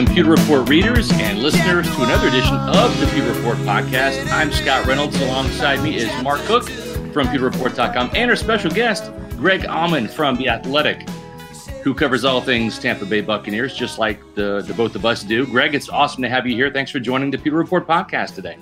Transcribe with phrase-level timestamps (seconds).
[0.00, 4.32] Welcome, Pewter Report readers and listeners, to another edition of the Pewter Report podcast.
[4.32, 5.20] I'm Scott Reynolds.
[5.20, 6.66] Alongside me is Mark Cook
[7.12, 11.06] from PewterReport.com and our special guest, Greg Auman from The Athletic,
[11.82, 15.44] who covers all things Tampa Bay Buccaneers, just like the, the both of us do.
[15.44, 16.70] Greg, it's awesome to have you here.
[16.70, 18.56] Thanks for joining the Pewter Report podcast today.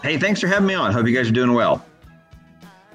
[0.00, 0.92] Hey, thanks for having me on.
[0.92, 1.84] Hope you guys are doing well.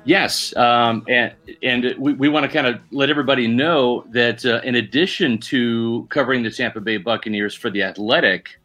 [0.06, 4.60] Yes, um, and and we, we want to kind of let everybody know that uh,
[4.64, 8.60] in addition to covering the Tampa Bay Buccaneers for the Athletic,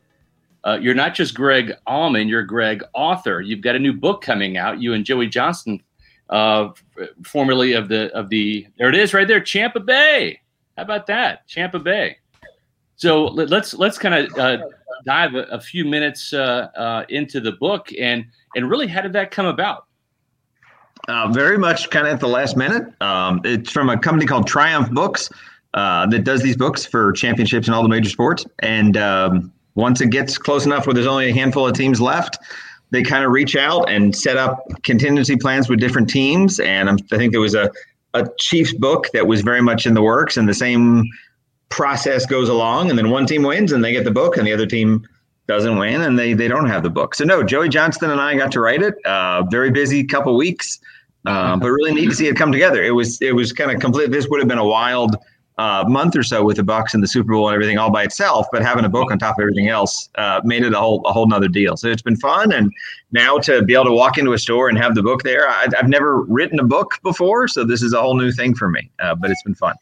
[0.65, 3.41] uh, you're not just Greg Auman, you're Greg author.
[3.41, 4.81] You've got a new book coming out.
[4.81, 5.81] You and Joey Johnston,
[6.29, 6.71] uh,
[7.25, 10.41] formerly of the of the there it is right there, Champa Bay.
[10.77, 12.19] How about that, Champa Bay?
[12.97, 14.59] So let, us let's kind of uh,
[15.05, 18.27] dive a, a, few minutes uh, uh, into the book and
[18.57, 19.88] and really how did that come about?
[21.09, 22.85] Uh, very much kind of at the last minute.
[23.01, 25.31] Um, it's from a company called Triumph Books
[25.73, 28.45] uh, that does these books for championships in all the major sports.
[28.59, 32.37] And um, once it gets close enough where there's only a handful of teams left,
[32.91, 36.61] they kind of reach out and set up contingency plans with different teams.
[36.61, 37.71] And I think there was a,
[38.13, 41.05] a Chiefs book that was very much in the works, and the same
[41.71, 42.91] process goes along.
[42.91, 45.07] And then one team wins and they get the book, and the other team
[45.47, 47.15] doesn't win and they they don't have the book.
[47.15, 48.95] So no, Joey Johnston and I got to write it.
[49.07, 50.79] Uh, very busy couple weeks.
[51.27, 52.83] Um, but really neat to see it come together.
[52.83, 54.11] It was it was kind of complete.
[54.11, 55.17] This would have been a wild
[55.59, 58.05] uh, month or so with the Bucks and the Super Bowl and everything all by
[58.05, 58.47] itself.
[58.53, 61.13] But having a book on top of everything else uh, made it a whole a
[61.13, 61.77] whole nother deal.
[61.77, 62.73] So it's been fun, and
[63.11, 65.49] now to be able to walk into a store and have the book there.
[65.49, 68.71] I, have never written a book before, so this is a whole new thing for
[68.71, 68.91] me.
[69.01, 69.75] Uh, but it's been fun.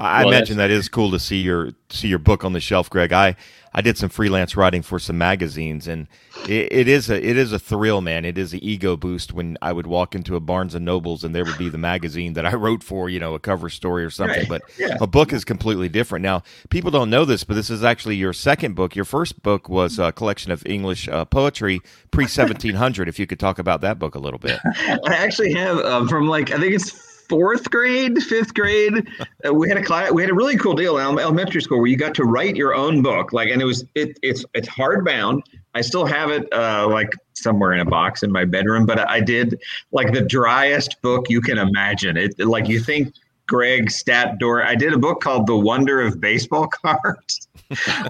[0.00, 2.88] I well, imagine that is cool to see your see your book on the shelf,
[2.88, 3.12] Greg.
[3.12, 3.36] I
[3.72, 6.08] I did some freelance writing for some magazines, and
[6.48, 8.24] it, it is a it is a thrill, man.
[8.24, 11.34] It is an ego boost when I would walk into a Barnes and Nobles and
[11.34, 14.10] there would be the magazine that I wrote for, you know, a cover story or
[14.10, 14.48] something.
[14.48, 14.48] Right.
[14.48, 14.96] But yeah.
[15.02, 16.22] a book is completely different.
[16.22, 18.96] Now, people don't know this, but this is actually your second book.
[18.96, 21.80] Your first book was a collection of English uh, poetry
[22.10, 23.06] pre seventeen hundred.
[23.06, 24.58] if you could talk about that book a little bit.
[24.64, 29.08] I actually have um, from like I think it's fourth grade, fifth grade,
[29.46, 30.10] uh, we had a class.
[30.10, 32.74] We had a really cool deal in elementary school where you got to write your
[32.74, 33.32] own book.
[33.32, 35.42] Like, and it was it it's it's hardbound.
[35.74, 39.20] I still have it uh, like somewhere in a box in my bedroom, but I
[39.20, 42.16] did like the driest book you can imagine.
[42.16, 43.14] It like you think
[43.46, 44.64] Greg Stat Door.
[44.64, 47.48] I did a book called The Wonder of Baseball Cards,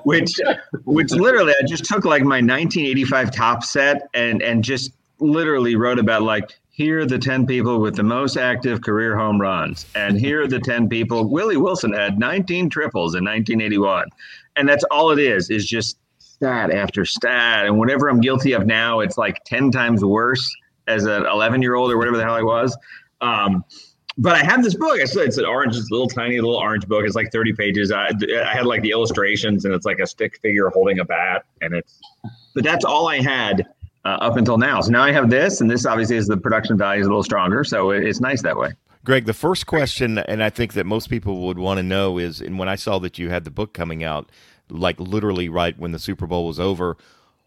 [0.05, 0.33] which
[0.85, 5.99] which literally I just took like my 1985 Topps set and and just literally wrote
[5.99, 9.85] about like here are the 10 people with the most active career home runs.
[9.95, 11.29] And here are the 10 people.
[11.29, 14.07] Willie Wilson had 19 triples in 1981.
[14.57, 17.67] And that's all it is, is just stat after stat.
[17.67, 20.51] And whatever I'm guilty of now, it's like 10 times worse
[20.87, 22.75] as an 11 year old or whatever the hell I was.
[23.21, 23.63] Um,
[24.17, 25.03] but I have this book.
[25.03, 27.05] I said it's an orange, it's a little tiny little orange book.
[27.05, 27.93] It's like 30 pages.
[27.93, 28.09] I,
[28.43, 31.45] I had like the illustrations and it's like a stick figure holding a bat.
[31.61, 32.01] And it's,
[32.55, 33.67] but that's all I had
[34.05, 34.81] uh, up until now.
[34.81, 37.23] So now I have this, and this obviously is the production value is a little
[37.23, 37.65] stronger.
[37.65, 38.71] So it's nice that way.
[39.05, 42.41] Greg, the first question, and I think that most people would want to know is,
[42.41, 44.31] and when I saw that you had the book coming out,
[44.69, 46.97] like literally right when the Super Bowl was over,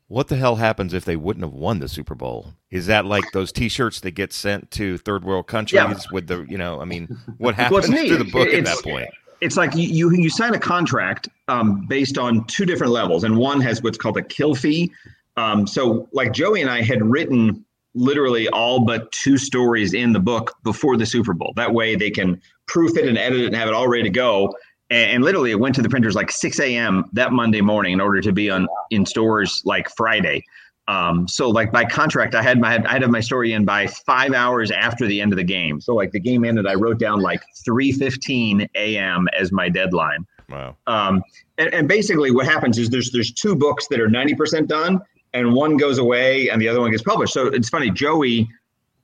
[0.08, 2.54] what the hell happens if they wouldn't have won the Super Bowl?
[2.72, 5.96] Is that like those T-shirts that get sent to third world countries yeah.
[6.12, 9.10] with the, you know, I mean, what happens to the book it's, at that point?
[9.42, 13.60] It's like you you sign a contract um, based on two different levels, and one
[13.60, 14.90] has what's called a kill fee,
[15.38, 20.20] um, so, like Joey and I had written literally all but two stories in the
[20.20, 21.54] book before the Super Bowl.
[21.56, 24.10] That way they can proof it and edit it and have it all ready to
[24.10, 24.56] go.
[24.90, 27.06] And, and literally, it went to the printers like 6 a.m.
[27.14, 30.44] that Monday morning in order to be on in stores like Friday.
[30.88, 34.34] Um, so like by contract, I had my I had my story in by five
[34.34, 35.80] hours after the end of the game.
[35.80, 39.28] So like the game ended, I wrote down like 3:15 a.m.
[39.38, 40.28] as my deadline.
[40.50, 40.76] Wow.
[40.88, 41.24] Um,
[41.58, 45.00] and, and basically, what happens is there's there's two books that are 90% done,
[45.34, 47.34] and one goes away and the other one gets published.
[47.34, 48.50] So it's funny, Joey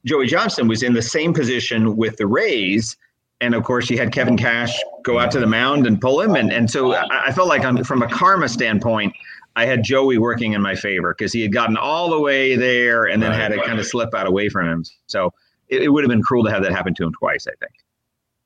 [0.06, 2.96] Joey Johnston was in the same position with the Rays.
[3.42, 6.36] And of course, he had Kevin Cash go out to the mound and pull him.
[6.36, 9.14] And, and so I, I felt like, on, from a karma standpoint,
[9.56, 13.06] I had Joey working in my favor because he had gotten all the way there
[13.06, 13.68] and then right, had it right.
[13.68, 14.86] kind of slip out away from him.
[15.08, 15.34] So
[15.68, 17.74] it, it would have been cruel to have that happen to him twice, I think.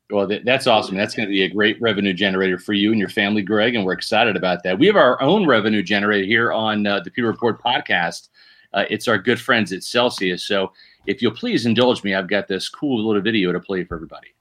[0.09, 0.95] Well, that's awesome.
[0.95, 3.85] That's going to be a great revenue generator for you and your family, Greg, and
[3.85, 4.77] we're excited about that.
[4.77, 8.29] We have our own revenue generator here on uh, the Pewter Report podcast.
[8.73, 10.43] Uh, it's our good friends at Celsius.
[10.43, 10.71] So
[11.05, 14.32] if you'll please indulge me, I've got this cool little video to play for everybody.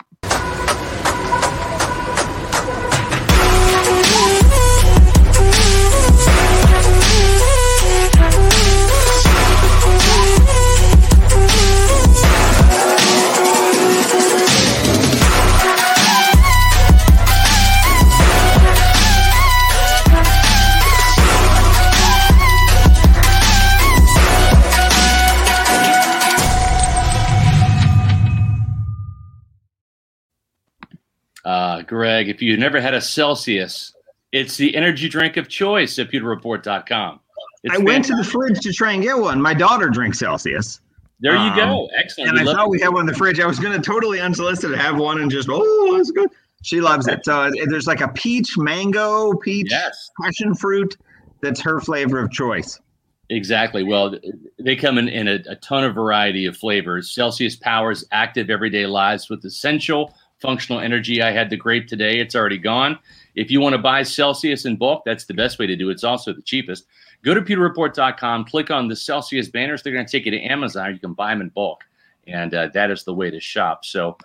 [31.92, 33.92] Greg, if you've never had a Celsius,
[34.32, 37.20] it's the energy drink of choice at pewterreport.com.
[37.64, 38.16] It's I went fantastic.
[38.16, 39.42] to the fridge to try and get one.
[39.42, 40.80] My daughter drinks Celsius.
[41.20, 41.88] There you um, go.
[41.94, 42.30] Excellent.
[42.30, 43.40] And we I thought we had one in the fridge.
[43.40, 46.30] I was going to totally unsolicited have one and just, oh, that's good.
[46.62, 47.26] She loves it.
[47.26, 50.10] So there's like a peach, mango, peach, yes.
[50.18, 50.96] passion fruit.
[51.42, 52.80] That's her flavor of choice.
[53.28, 53.82] Exactly.
[53.82, 54.16] Well,
[54.58, 57.14] they come in, in a, a ton of variety of flavors.
[57.14, 61.22] Celsius powers active everyday lives with essential functional energy.
[61.22, 62.18] I had the grape today.
[62.18, 62.98] It's already gone.
[63.34, 65.92] If you want to buy Celsius in bulk, that's the best way to do it.
[65.92, 66.84] It's also the cheapest.
[67.24, 69.82] Go to pewterreport.com, click on the Celsius banners.
[69.82, 70.92] They're going to take you to Amazon.
[70.92, 71.84] You can buy them in bulk.
[72.26, 73.84] And uh, that is the way to shop.
[73.84, 74.18] So,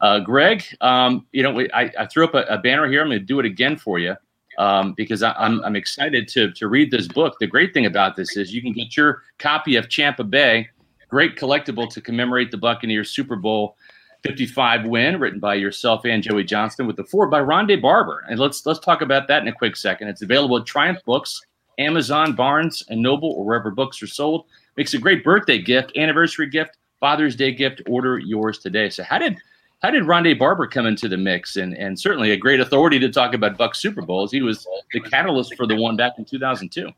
[0.00, 3.00] uh, Greg, um, you know, I, I, threw up a, a, banner here.
[3.00, 4.16] I'm going to do it again for you
[4.58, 7.36] um, because I, am I'm, I'm excited to, to read this book.
[7.38, 10.68] The great thing about this is you can get your copy of Champa Bay,
[11.08, 13.76] great collectible to commemorate the Buccaneers Super Bowl
[14.22, 18.24] 55 win, written by yourself and Joey Johnston, with the four by Rondé Barber.
[18.28, 20.08] And let's let's talk about that in a quick second.
[20.08, 21.40] It's available at Triumph Books,
[21.78, 24.46] Amazon, Barnes and Noble, or wherever books are sold.
[24.76, 27.82] Makes a great birthday gift, anniversary gift, Father's Day gift.
[27.88, 28.88] Order yours today.
[28.90, 29.36] So how did
[29.82, 31.56] how did Rondé Barber come into the mix?
[31.56, 34.30] And and certainly a great authority to talk about Buck Super Bowls.
[34.30, 36.88] He was the catalyst for the one back in 2002.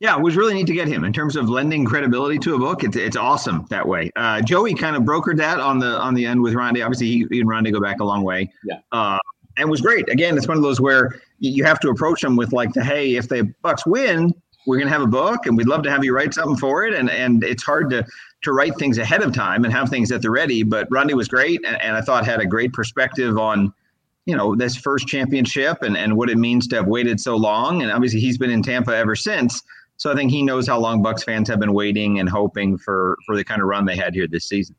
[0.00, 2.58] Yeah, it was really neat to get him in terms of lending credibility to a
[2.58, 2.82] book.
[2.84, 4.10] It's, it's awesome that way.
[4.16, 6.84] Uh, Joey kind of brokered that on the on the end with Rondé.
[6.84, 8.50] Obviously, he, he and Rondé go back a long way.
[8.64, 8.80] Yeah.
[8.92, 9.18] Uh,
[9.56, 10.08] and was great.
[10.08, 13.14] Again, it's one of those where you have to approach them with like the hey,
[13.14, 14.34] if the Bucks win,
[14.66, 16.94] we're gonna have a book, and we'd love to have you write something for it.
[16.94, 18.04] And and it's hard to
[18.42, 20.62] to write things ahead of time and have things at the ready.
[20.62, 23.72] But Rondé was great, and, and I thought had a great perspective on
[24.26, 27.82] you know this first championship and and what it means to have waited so long.
[27.82, 29.62] And obviously, he's been in Tampa ever since.
[29.96, 33.16] So I think he knows how long Bucks fans have been waiting and hoping for
[33.26, 34.76] for the kind of run they had here this season.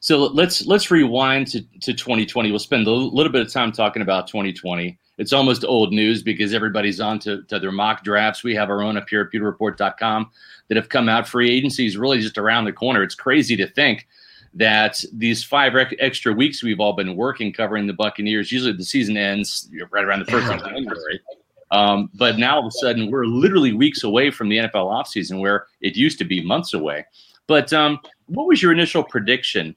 [0.00, 2.50] So let's let's rewind to, to 2020.
[2.50, 4.98] We'll spend a little bit of time talking about 2020.
[5.18, 8.42] It's almost old news because everybody's on to, to their mock drafts.
[8.42, 10.30] We have our own up here at pewterreport.com
[10.68, 11.28] that have come out.
[11.28, 13.02] Free agency is really just around the corner.
[13.02, 14.08] It's crazy to think
[14.54, 18.50] that these five extra weeks we've all been working covering the Buccaneers.
[18.50, 21.20] Usually the season ends right around the first of January.
[21.72, 25.40] Um, but now all of a sudden, we're literally weeks away from the NFL offseason
[25.40, 27.06] where it used to be months away.
[27.46, 29.74] But um, what was your initial prediction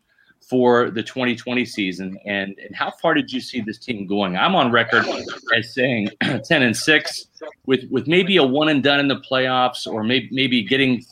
[0.48, 4.38] for the 2020 season, and, and how far did you see this team going?
[4.38, 5.06] I'm on record
[5.58, 6.10] as saying
[6.44, 7.26] 10 and 6
[7.66, 11.04] with, with maybe a one and done in the playoffs or maybe, maybe getting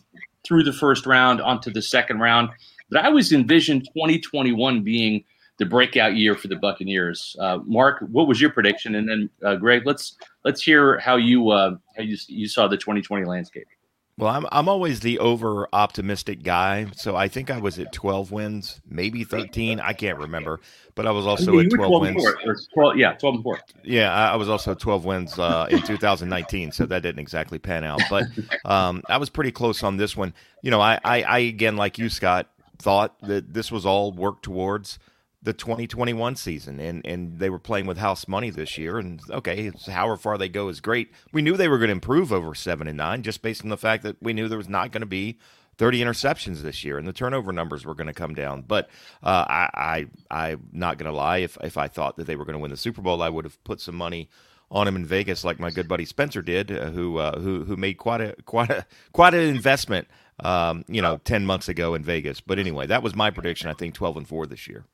[0.43, 2.49] through the first round onto the second round.
[2.91, 5.23] But I was envisioned 2021 being
[5.59, 7.35] the breakout year for the Buccaneers.
[7.39, 8.95] Uh, Mark, what was your prediction?
[8.95, 12.77] And then uh, Greg, let's let's hear how you uh, how you, you saw the
[12.77, 13.67] 2020 landscape.
[14.15, 18.31] Well, I'm I'm always the over optimistic guy, so I think I was at 12
[18.31, 19.79] wins, maybe 13.
[19.79, 20.59] I can't remember,
[20.93, 22.67] but I was also at 12, 12 wins.
[22.75, 23.59] 12, yeah, 12 and four.
[23.83, 28.01] Yeah, I, was also 12 wins uh, in 2019, so that didn't exactly pan out.
[28.07, 28.25] But
[28.65, 30.35] um, I was pretty close on this one.
[30.61, 34.43] You know, I, I, I again, like you, Scott, thought that this was all worked
[34.43, 34.99] towards
[35.43, 39.71] the 2021 season and and they were playing with house money this year and okay
[39.87, 42.87] however far they go is great we knew they were going to improve over 7
[42.87, 45.07] and 9 just based on the fact that we knew there was not going to
[45.07, 45.37] be
[45.77, 48.89] 30 interceptions this year and the turnover numbers were going to come down but
[49.21, 52.45] uh, I, I i'm not going to lie if if i thought that they were
[52.45, 54.29] going to win the super bowl i would have put some money
[54.71, 57.77] on him in Vegas, like my good buddy Spencer did, uh, who uh, who who
[57.77, 60.07] made quite a quite a quite an investment,
[60.39, 62.41] um, you know, ten months ago in Vegas.
[62.41, 63.69] But anyway, that was my prediction.
[63.69, 64.85] I think twelve and four this year.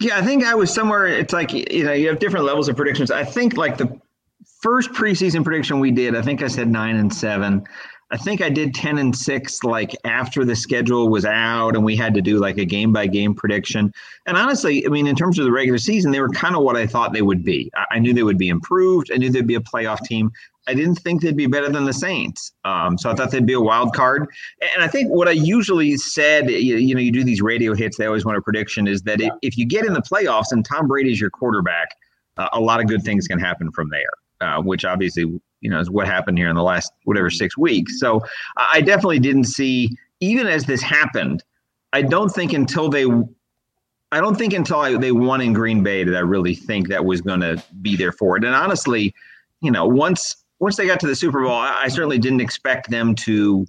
[0.00, 1.06] Yeah, I think I was somewhere.
[1.06, 3.10] It's like you know, you have different levels of predictions.
[3.10, 4.00] I think like the
[4.60, 7.66] first preseason prediction we did, I think I said nine and seven.
[8.10, 11.96] I think I did ten and six like after the schedule was out and we
[11.96, 13.92] had to do like a game by game prediction.
[14.26, 16.76] And honestly, I mean, in terms of the regular season, they were kind of what
[16.76, 17.70] I thought they would be.
[17.74, 19.10] I, I knew they would be improved.
[19.12, 20.30] I knew they'd be a playoff team.
[20.68, 22.52] I didn't think they'd be better than the Saints.
[22.64, 24.26] Um, so I thought they'd be a wild card.
[24.74, 27.96] And I think what I usually said, you, you know, you do these radio hits,
[27.96, 30.88] they always want a prediction, is that if you get in the playoffs and Tom
[30.88, 31.88] Brady's your quarterback,
[32.36, 34.10] uh, a lot of good things can happen from there,
[34.40, 37.98] uh, which obviously, you know, is what happened here in the last whatever six weeks.
[37.98, 38.20] So
[38.56, 41.42] I definitely didn't see, even as this happened,
[41.92, 43.04] I don't think until they
[44.12, 47.04] I don't think until I, they won in Green Bay did I really think that
[47.04, 48.44] was going to be there for it.
[48.44, 49.12] And honestly,
[49.60, 52.88] you know, once once they got to the Super Bowl, I, I certainly didn't expect
[52.88, 53.66] them to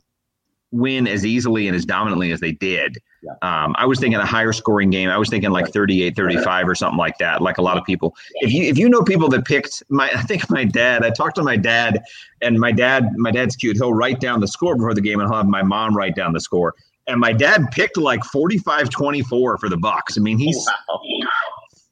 [0.71, 2.97] win as easily and as dominantly as they did.
[3.21, 3.31] Yeah.
[3.41, 5.09] Um, I was thinking a higher scoring game.
[5.09, 8.15] I was thinking like 38, 35 or something like that, like a lot of people.
[8.35, 11.35] If you if you know people that picked my I think my dad, I talked
[11.35, 12.03] to my dad
[12.41, 13.77] and my dad, my dad's cute.
[13.77, 16.33] He'll write down the score before the game and he'll have my mom write down
[16.33, 16.75] the score.
[17.07, 20.17] And my dad picked like 45-24 for the Bucks.
[20.17, 20.99] I mean, he's wow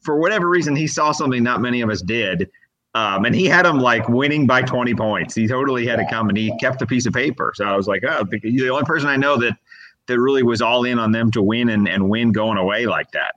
[0.06, 2.50] for whatever reason, he saw something not many of us did.
[2.96, 5.36] Um, and he had him like winning by 20 points.
[5.36, 7.52] He totally had it come and he kept the piece of paper.
[7.54, 9.58] So I was like, oh, the only person I know that
[10.08, 13.12] that really was all in on them to win and, and win going away like
[13.12, 13.36] that.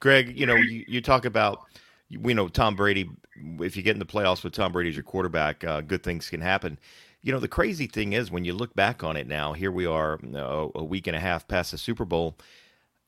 [0.00, 1.60] Greg, you know, you, you talk about,
[2.18, 3.08] we know Tom Brady,
[3.60, 6.28] if you get in the playoffs with Tom Brady as your quarterback, uh, good things
[6.28, 6.76] can happen.
[7.22, 9.86] You know, the crazy thing is when you look back on it now, here we
[9.86, 12.36] are uh, a week and a half past the Super Bowl.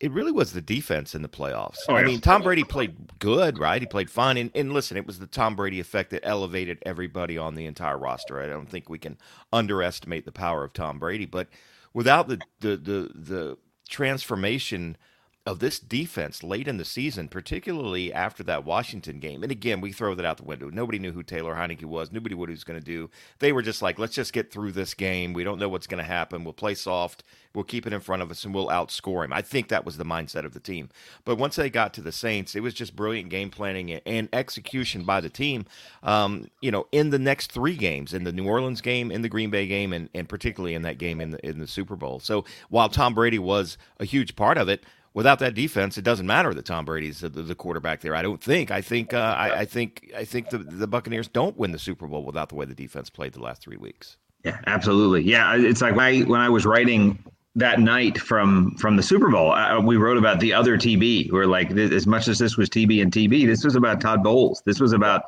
[0.02, 1.78] It really was the defense in the playoffs.
[1.88, 3.80] Oh, I mean, Tom Brady played good, right?
[3.80, 4.36] He played fine.
[4.36, 7.96] And, and listen, it was the Tom Brady effect that elevated everybody on the entire
[7.96, 8.42] roster.
[8.42, 9.16] I don't think we can
[9.52, 11.24] underestimate the power of Tom Brady.
[11.24, 11.48] But
[11.94, 14.98] without the, the, the, the transformation–
[15.44, 19.42] of this defense late in the season, particularly after that Washington game.
[19.42, 20.70] And again, we throw that out the window.
[20.70, 22.12] Nobody knew who Taylor Heinicke was.
[22.12, 23.10] Nobody knew what he was going to do.
[23.40, 25.32] They were just like, let's just get through this game.
[25.32, 26.44] We don't know what's going to happen.
[26.44, 27.24] We'll play soft.
[27.54, 29.32] We'll keep it in front of us and we'll outscore him.
[29.32, 30.90] I think that was the mindset of the team.
[31.24, 35.02] But once they got to the Saints, it was just brilliant game planning and execution
[35.02, 35.66] by the team.
[36.04, 39.28] Um, you know, in the next three games, in the New Orleans game, in the
[39.28, 42.20] Green Bay game, and, and particularly in that game in the in the Super Bowl.
[42.20, 44.84] So while Tom Brady was a huge part of it,
[45.14, 48.14] without that defense, it doesn't matter that Tom Brady's the, the quarterback there.
[48.14, 48.70] I don't think.
[48.70, 49.14] I think.
[49.14, 50.10] Uh, I, I, think.
[50.16, 53.10] I think the the Buccaneers don't win the Super Bowl without the way the defense
[53.10, 54.16] played the last three weeks.
[54.44, 55.22] Yeah, absolutely.
[55.22, 57.18] Yeah, it's like when I, when I was writing
[57.54, 61.30] that night from from the Super Bowl, uh, we wrote about the other TB.
[61.30, 64.62] We're like, as much as this was TB and TB, this was about Todd Bowles.
[64.64, 65.24] This was about,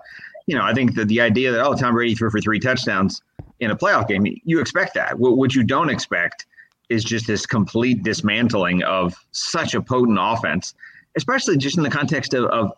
[0.46, 3.22] you know, I think that the idea that oh, Tom Brady threw for three touchdowns
[3.60, 5.18] in a playoff game, you expect that.
[5.18, 6.46] What, what you don't expect
[6.88, 10.74] is just this complete dismantling of such a potent offense,
[11.16, 12.72] especially just in the context of, of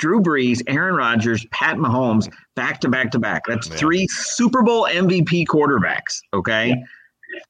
[0.00, 3.42] Drew Brees, Aaron Rodgers, Pat Mahomes, back to back to back.
[3.46, 3.76] That's yeah.
[3.76, 6.20] three Super Bowl MVP quarterbacks.
[6.32, 6.68] Okay.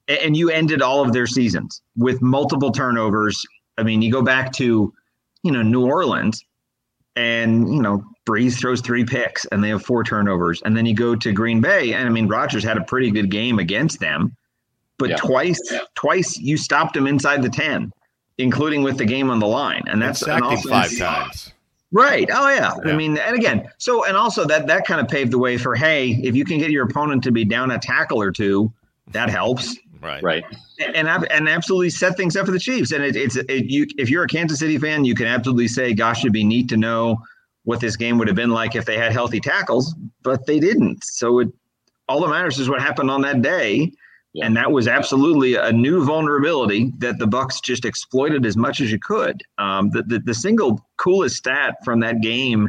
[0.08, 0.16] Yeah.
[0.16, 3.46] And you ended all of their seasons with multiple turnovers.
[3.78, 4.92] I mean, you go back to,
[5.42, 6.44] you know, New Orleans
[7.16, 10.60] and, you know, Brees throws three picks and they have four turnovers.
[10.62, 11.94] And then you go to Green Bay.
[11.94, 14.36] And I mean, Rodgers had a pretty good game against them
[15.00, 15.16] but yeah.
[15.16, 15.80] twice yeah.
[15.96, 17.90] twice you stopped him inside the 10
[18.38, 21.52] including with the game on the line and that's and also, five times.
[21.90, 22.28] Right.
[22.32, 22.74] Oh yeah.
[22.84, 22.92] yeah.
[22.92, 25.74] i mean and again so and also that that kind of paved the way for
[25.74, 28.72] hey if you can get your opponent to be down a tackle or two
[29.08, 29.76] that helps.
[30.00, 30.22] Right.
[30.22, 30.44] Right.
[30.94, 32.92] And and absolutely set things up for the chiefs.
[32.92, 35.92] And it, it's it, you if you're a kansas city fan you can absolutely say
[35.94, 37.18] gosh it'd be neat to know
[37.64, 41.02] what this game would have been like if they had healthy tackles but they didn't.
[41.04, 41.48] So it
[42.08, 43.92] all that matters is what happened on that day
[44.32, 44.46] yeah.
[44.46, 48.92] And that was absolutely a new vulnerability that the Bucks just exploited as much as
[48.92, 49.42] you could.
[49.58, 52.68] Um, the, the, the single coolest stat from that game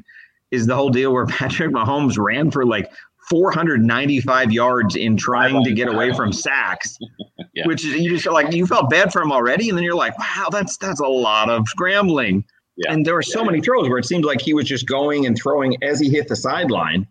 [0.49, 2.91] is the whole deal where Patrick Mahomes ran for like
[3.29, 6.97] 495 yards in trying to get away from sacks,
[7.53, 7.67] yeah.
[7.67, 10.17] which is you just like you felt bad for him already, and then you're like,
[10.17, 12.43] wow, that's that's a lot of scrambling.
[12.75, 12.91] Yeah.
[12.91, 15.37] And there were so many throws where it seemed like he was just going and
[15.37, 17.07] throwing as he hit the sideline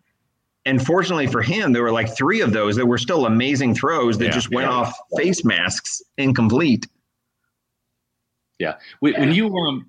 [0.65, 4.17] and fortunately for him, there were like three of those that were still amazing throws
[4.19, 4.75] that yeah, just went yeah.
[4.75, 6.87] off face masks incomplete.
[8.59, 8.75] Yeah.
[8.99, 9.87] When you um,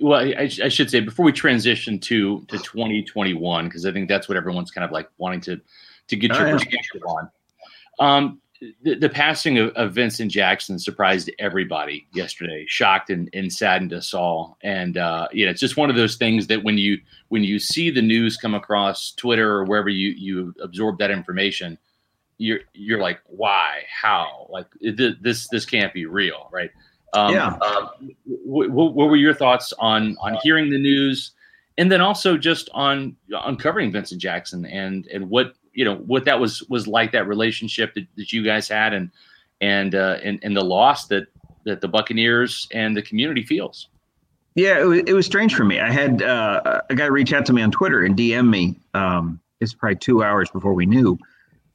[0.00, 4.28] well, I, I, should say before we transition to to 2021, because I think that's
[4.28, 5.60] what everyone's kind of like wanting to
[6.08, 7.30] to get your oh, perspective on.
[8.00, 8.40] Um,
[8.82, 14.12] the, the passing of, of, Vincent Jackson surprised everybody yesterday, shocked and, and saddened us
[14.12, 14.58] all.
[14.62, 16.98] And uh, you know, it's just one of those things that when you
[17.28, 21.78] when you see the news come across Twitter or wherever you you absorb that information,
[22.38, 26.70] you're you're like, why, how, like this this can't be real, right?
[27.14, 27.56] Um, yeah.
[27.60, 27.88] Uh,
[28.24, 31.32] what, what were your thoughts on on hearing the news,
[31.76, 36.40] and then also just on uncovering Vincent Jackson and and what you know what that
[36.40, 39.12] was was like that relationship that, that you guys had and
[39.60, 41.28] and uh, and and the loss that
[41.62, 43.86] that the Buccaneers and the community feels.
[44.56, 45.78] Yeah, it was, it was strange for me.
[45.78, 48.76] I had uh, a guy reach out to me on Twitter and DM me.
[48.94, 51.16] Um, it's probably two hours before we knew,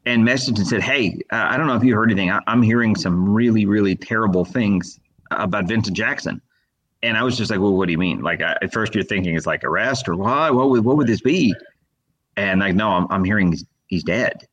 [0.06, 2.30] and messaged and said, "Hey, uh, I don't know if you heard anything.
[2.30, 5.00] I, am hearing some really, really terrible things
[5.32, 6.42] about Vincent Jackson."
[7.04, 8.20] And I was just like, "Well, what do you mean?
[8.22, 10.52] Like, I, at first you're thinking it's like arrest or why?
[10.52, 11.56] What would what would this be?"
[12.36, 13.64] And like, no, I'm I'm hearing he's
[14.04, 14.48] dead.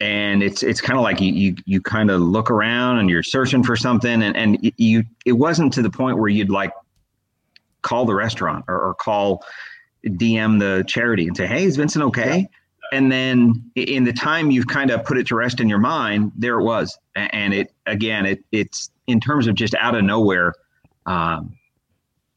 [0.00, 3.22] And it's it's kind of like you you, you kind of look around and you're
[3.22, 6.72] searching for something and, and you it wasn't to the point where you'd like
[7.82, 9.44] call the restaurant or, or call
[10.06, 12.48] dm the charity and say hey is vincent okay?
[12.92, 16.32] And then in the time you've kind of put it to rest in your mind
[16.34, 16.98] there it was.
[17.14, 20.54] And it again it it's in terms of just out of nowhere
[21.04, 21.54] um,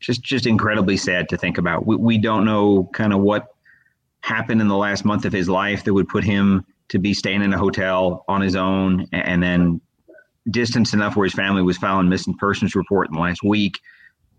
[0.03, 1.87] just just incredibly sad to think about.
[1.87, 3.52] We, we don't know kind of what
[4.23, 7.41] happened in the last month of his life that would put him to be staying
[7.41, 9.81] in a hotel on his own and then
[10.49, 13.79] distance enough where his family was filing missing persons report in the last week.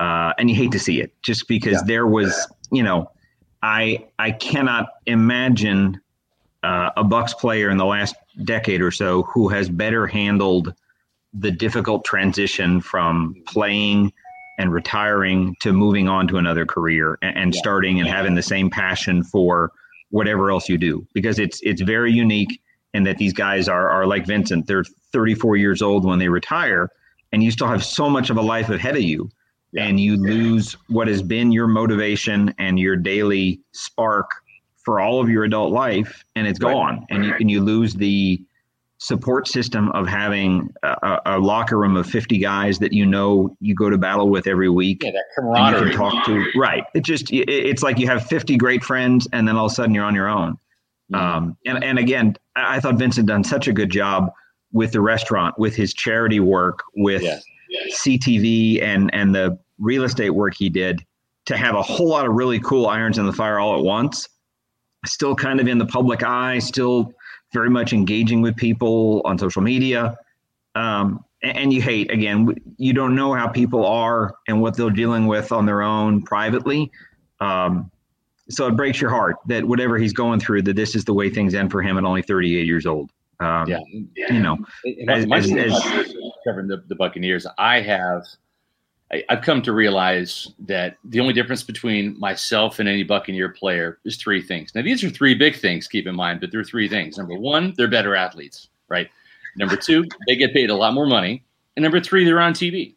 [0.00, 1.83] Uh, and you hate to see it just because yeah.
[1.87, 3.11] there was you know,
[3.62, 6.00] I I cannot imagine
[6.62, 10.75] uh, a Bucks player in the last decade or so who has better handled
[11.33, 14.12] the difficult transition from playing
[14.58, 17.61] and retiring to moving on to another career and, and yeah.
[17.61, 19.73] starting and having the same passion for
[20.11, 22.61] whatever else you do because it's it's very unique
[22.92, 26.88] and that these guys are are like Vincent they're 34 years old when they retire
[27.32, 29.28] and you still have so much of a life ahead of you
[29.73, 29.84] yeah.
[29.84, 34.30] and you lose what has been your motivation and your daily spark
[34.84, 36.73] for all of your adult life and it's right.
[36.73, 38.40] gone and you, and you lose the
[39.04, 43.75] support system of having a, a, locker room of 50 guys that you know you
[43.75, 47.04] go to battle with every week yeah that camaraderie you can talk to right it
[47.04, 49.94] just it, it's like you have 50 great friends and then all of a sudden
[49.94, 50.56] you're on your own
[51.12, 54.32] um, and, and again i thought vincent done such a good job
[54.73, 57.44] with the restaurant with his charity work with yes.
[57.68, 58.00] Yes.
[58.00, 61.04] ctv and and the real estate work he did
[61.44, 64.30] to have a whole lot of really cool irons in the fire all at once
[65.06, 67.12] still kind of in the public eye, still
[67.54, 70.16] very much engaging with people on social media.
[70.75, 74.90] Um, and, and you hate, again, you don't know how people are and what they're
[74.90, 76.90] dealing with on their own privately.
[77.40, 77.90] Um,
[78.50, 81.30] so it breaks your heart that whatever he's going through, that this is the way
[81.30, 83.11] things end for him at only 38 years old.
[83.40, 83.78] Um, yeah.
[84.28, 84.58] You know,
[85.08, 86.14] as, as, as,
[86.46, 88.26] covering the, the Buccaneers, I have–
[89.14, 93.99] I, have come to realize that the only difference between myself and any Buccaneer player
[94.04, 94.75] is three things.
[94.75, 97.16] Now, these are three big things, keep in mind, but there are three things.
[97.16, 99.09] Number one, they're better athletes, right?
[99.56, 101.44] Number two, they get paid a lot more money.
[101.76, 102.94] And number three, they're on TV.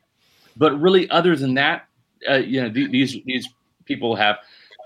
[0.56, 1.88] But really, other than that,
[2.30, 3.48] uh, you know, th- these these
[3.86, 4.38] people have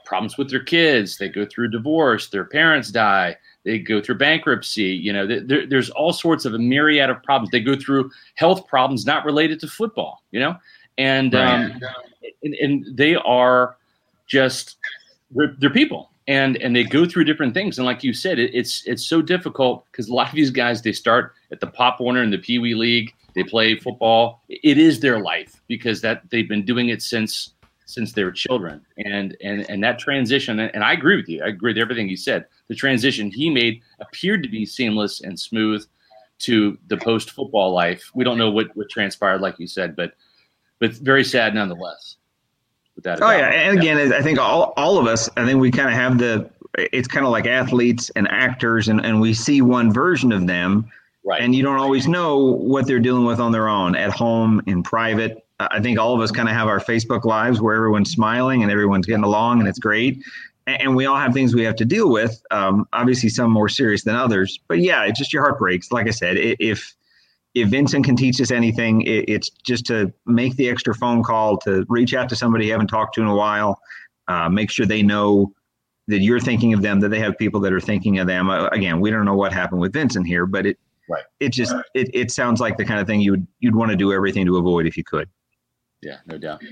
[0.05, 1.17] problems with their kids.
[1.17, 2.29] They go through divorce.
[2.29, 3.37] Their parents die.
[3.63, 4.83] They go through bankruptcy.
[4.83, 7.51] You know, there, there's all sorts of a myriad of problems.
[7.51, 10.23] They go through health problems not related to football.
[10.31, 10.57] You know,
[10.97, 11.71] and right.
[11.71, 11.79] um,
[12.43, 13.77] and, and, they are
[14.27, 14.77] just
[15.31, 16.09] they're, they're, people.
[16.27, 17.77] And and they go through different things.
[17.77, 20.81] And like you said it, it's it's so difficult because a lot of these guys
[20.81, 23.13] they start at the pop warner and the pee wee league.
[23.33, 24.41] They play football.
[24.47, 27.53] It is their life because that they've been doing it since
[27.85, 28.85] since they were children.
[29.03, 31.43] And and and that transition and i agree with you.
[31.43, 32.45] I agree with everything you said.
[32.67, 35.85] The transition he made appeared to be seamless and smooth
[36.39, 38.11] to the post football life.
[38.13, 40.13] We don't know what what transpired like you said but
[40.81, 42.17] but very sad nonetheless.
[42.97, 44.17] Without oh yeah, and again, yeah.
[44.17, 46.49] I think all all of us, I think we kind of have the.
[46.77, 50.91] It's kind of like athletes and actors, and and we see one version of them,
[51.23, 51.41] right?
[51.41, 54.83] And you don't always know what they're dealing with on their own, at home, in
[54.83, 55.45] private.
[55.59, 58.71] I think all of us kind of have our Facebook lives where everyone's smiling and
[58.71, 60.21] everyone's getting along, and it's great.
[60.65, 62.41] And we all have things we have to deal with.
[62.51, 64.59] Um, obviously, some more serious than others.
[64.67, 65.91] But yeah, it's just your heart breaks.
[65.91, 66.95] Like I said, if
[67.53, 71.57] if Vincent can teach us anything, it, it's just to make the extra phone call,
[71.59, 73.79] to reach out to somebody you haven't talked to in a while,
[74.27, 75.53] uh, make sure they know
[76.07, 78.49] that you're thinking of them, that they have people that are thinking of them.
[78.49, 80.77] Uh, again, we don't know what happened with Vincent here, but it
[81.09, 81.23] right.
[81.39, 81.83] it just right.
[81.93, 84.45] it, it sounds like the kind of thing you would you'd want to do everything
[84.45, 85.29] to avoid if you could.
[86.01, 86.63] Yeah, no doubt.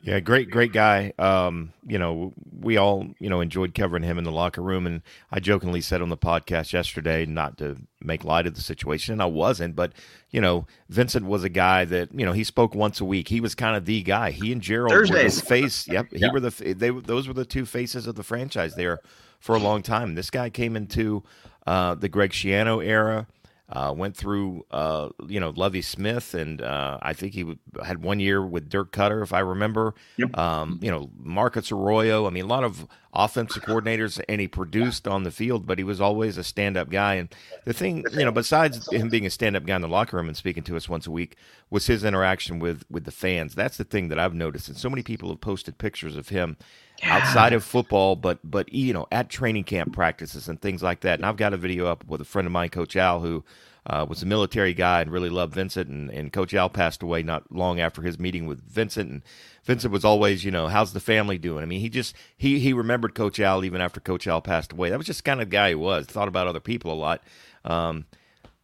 [0.00, 1.12] Yeah, great, great guy.
[1.18, 4.86] Um, you know, we all, you know, enjoyed covering him in the locker room.
[4.86, 9.12] And I jokingly said on the podcast yesterday, not to make light of the situation,
[9.12, 9.92] and I wasn't, but,
[10.30, 13.28] you know, Vincent was a guy that, you know, he spoke once a week.
[13.28, 14.30] He was kind of the guy.
[14.30, 15.36] He and Gerald Thursdays.
[15.36, 15.88] were the face.
[15.88, 16.12] Yep.
[16.12, 16.32] He yeah.
[16.32, 19.00] were the, they, those were the two faces of the franchise there
[19.40, 20.14] for a long time.
[20.14, 21.24] This guy came into
[21.66, 23.26] uh, the Greg Schiano era.
[23.70, 28.02] Uh, went through, uh, you know, Lovie Smith, and uh, I think he w- had
[28.02, 29.94] one year with Dirk Koetter, if I remember.
[30.16, 30.38] Yep.
[30.38, 32.26] Um, you know, Marcus Arroyo.
[32.26, 35.84] I mean, a lot of offensive coordinators, and he produced on the field, but he
[35.84, 37.16] was always a stand-up guy.
[37.16, 37.28] And
[37.66, 40.36] the thing, you know, besides him being a stand-up guy in the locker room and
[40.36, 41.36] speaking to us once a week,
[41.68, 43.54] was his interaction with with the fans.
[43.54, 46.56] That's the thing that I've noticed, and so many people have posted pictures of him
[47.02, 51.18] outside of football, but but you know at training camp practices and things like that.
[51.18, 53.44] And I've got a video up with a friend of mine, Coach Al, who
[53.86, 55.88] uh, was a military guy and really loved Vincent.
[55.88, 59.10] And, and Coach Al passed away not long after his meeting with Vincent.
[59.10, 59.22] And
[59.64, 61.62] Vincent was always, you know, how's the family doing?
[61.62, 64.90] I mean, he just he he remembered Coach Al even after Coach Al passed away.
[64.90, 66.06] That was just kind of the guy he was.
[66.06, 67.22] Thought about other people a lot.
[67.64, 68.06] Um,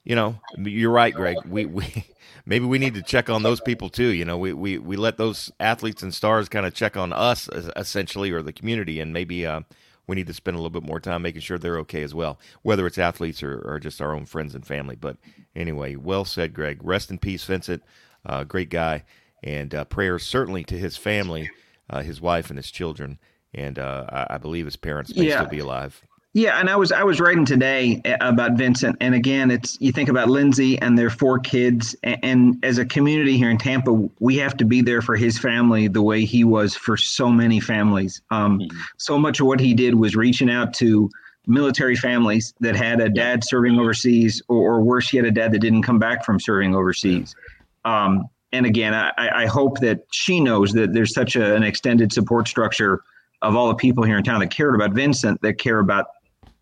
[0.05, 1.39] you know, you're right, Greg.
[1.47, 2.07] We we
[2.47, 4.09] maybe we need to check on those people too.
[4.09, 7.49] You know, we we, we let those athletes and stars kind of check on us
[7.77, 9.63] essentially or the community, and maybe uh,
[10.07, 12.39] we need to spend a little bit more time making sure they're okay as well,
[12.63, 14.97] whether it's athletes or, or just our own friends and family.
[14.97, 15.17] But
[15.57, 16.81] anyway, well said, Greg.
[16.83, 17.83] Rest in peace, Vincent.
[18.27, 19.05] Uh, great guy,
[19.43, 21.51] and uh, prayers certainly to his family,
[21.91, 23.19] uh, his wife, and his children,
[23.53, 25.41] and uh, I, I, believe his parents may yeah.
[25.41, 26.03] still be alive.
[26.37, 30.09] Yeah, and I was I was writing today about Vincent, and again, it's you think
[30.09, 34.37] about Lindsay and their four kids, and, and, as a community here in Tampa, we
[34.39, 38.21] have to be there for his family the way he was for so many families.
[38.33, 38.77] Um, mm-hmm.
[38.97, 41.09] So much of what he did was reaching out to
[41.47, 45.61] military families that had a dad serving overseas, or, or worse, had a dad that
[45.61, 47.37] didn't come back from serving overseas.
[47.85, 52.13] Um, and again, I, I hope that she knows that there's such a, an extended
[52.13, 53.05] support structure
[53.41, 56.07] of all the people here in town that cared about Vincent, that care about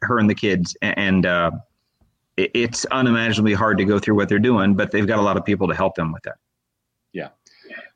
[0.03, 1.51] her and the kids, and uh,
[2.37, 5.45] it's unimaginably hard to go through what they're doing, but they've got a lot of
[5.45, 6.37] people to help them with that.
[7.13, 7.29] Yeah,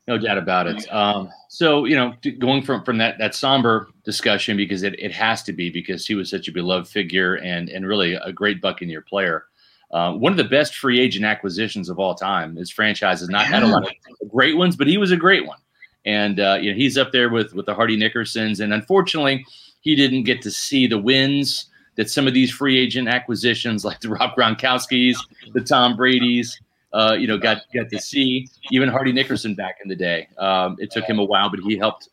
[0.07, 0.93] no doubt about it.
[0.93, 5.43] Um, so you know, going from from that that somber discussion because it, it has
[5.43, 9.01] to be because he was such a beloved figure and and really a great Buccaneer
[9.01, 9.45] player.
[9.89, 12.57] Uh, one of the best free agent acquisitions of all time.
[12.57, 15.47] His franchise has not had a lot of great ones, but he was a great
[15.47, 15.59] one.
[16.05, 19.45] And uh, you know he's up there with with the Hardy Nickersons, and unfortunately,
[19.81, 23.99] he didn't get to see the wins that some of these free agent acquisitions, like
[23.99, 25.21] the Rob Gronkowski's,
[25.53, 26.59] the Tom Brady's,
[26.93, 28.47] uh, you know, got got to see.
[28.71, 30.29] Even Hardy Nickerson back in the day.
[30.37, 32.09] Um, it took him a while, but he helped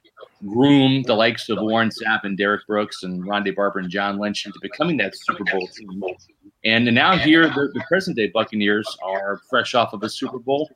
[0.47, 4.45] groom the likes of Warren Sapp and Derrick Brooks and Rondé Barber and John Lynch
[4.47, 6.03] into becoming that Super Bowl team.
[6.65, 10.71] And now here, the, the present day Buccaneers are fresh off of a Super Bowl.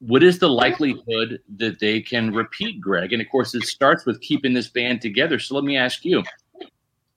[0.00, 3.12] What is the likelihood that they can repeat, Greg?
[3.12, 5.38] And of course, it starts with keeping this band together.
[5.38, 6.22] So let me ask you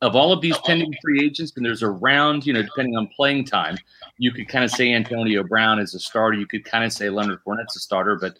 [0.03, 3.07] of all of these pending free agents, and there's a round, you know, depending on
[3.15, 3.77] playing time,
[4.17, 6.37] you could kind of say Antonio Brown is a starter.
[6.37, 8.37] You could kind of say Leonard Fournette's a starter, but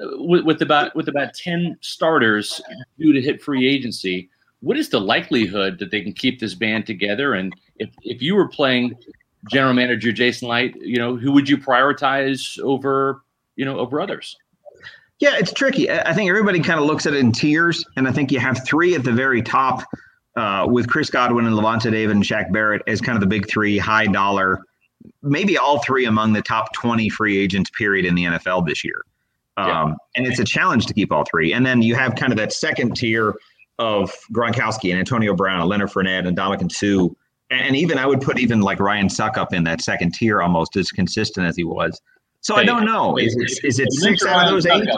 [0.00, 2.60] uh, with, with about with about ten starters
[2.98, 6.86] due to hit free agency, what is the likelihood that they can keep this band
[6.86, 7.34] together?
[7.34, 8.94] And if if you were playing
[9.50, 13.22] general manager Jason Licht, you know, who would you prioritize over
[13.56, 14.36] you know over others?
[15.18, 15.90] Yeah, it's tricky.
[15.90, 18.64] I think everybody kind of looks at it in tiers, and I think you have
[18.64, 19.84] three at the very top
[20.36, 23.48] uh, with Chris Godwin and Lavonte David and Shaq Barrett as kind of the big
[23.48, 24.60] three, high dollar,
[25.22, 29.04] maybe all three among the top 20 free agents, period, in the NFL this year.
[29.56, 29.94] Um, yeah.
[30.16, 31.52] And it's a challenge to keep all three.
[31.52, 33.34] And then you have kind of that second tier
[33.78, 37.14] of Gronkowski and Antonio Brown and Leonard Fournette and Ndamukong Suh.
[37.50, 40.90] And even I would put even like Ryan Succop in that second tier almost as
[40.90, 42.00] consistent as he was.
[42.40, 43.18] So hey, I don't know.
[43.18, 44.88] Is it, is it six out of those eight?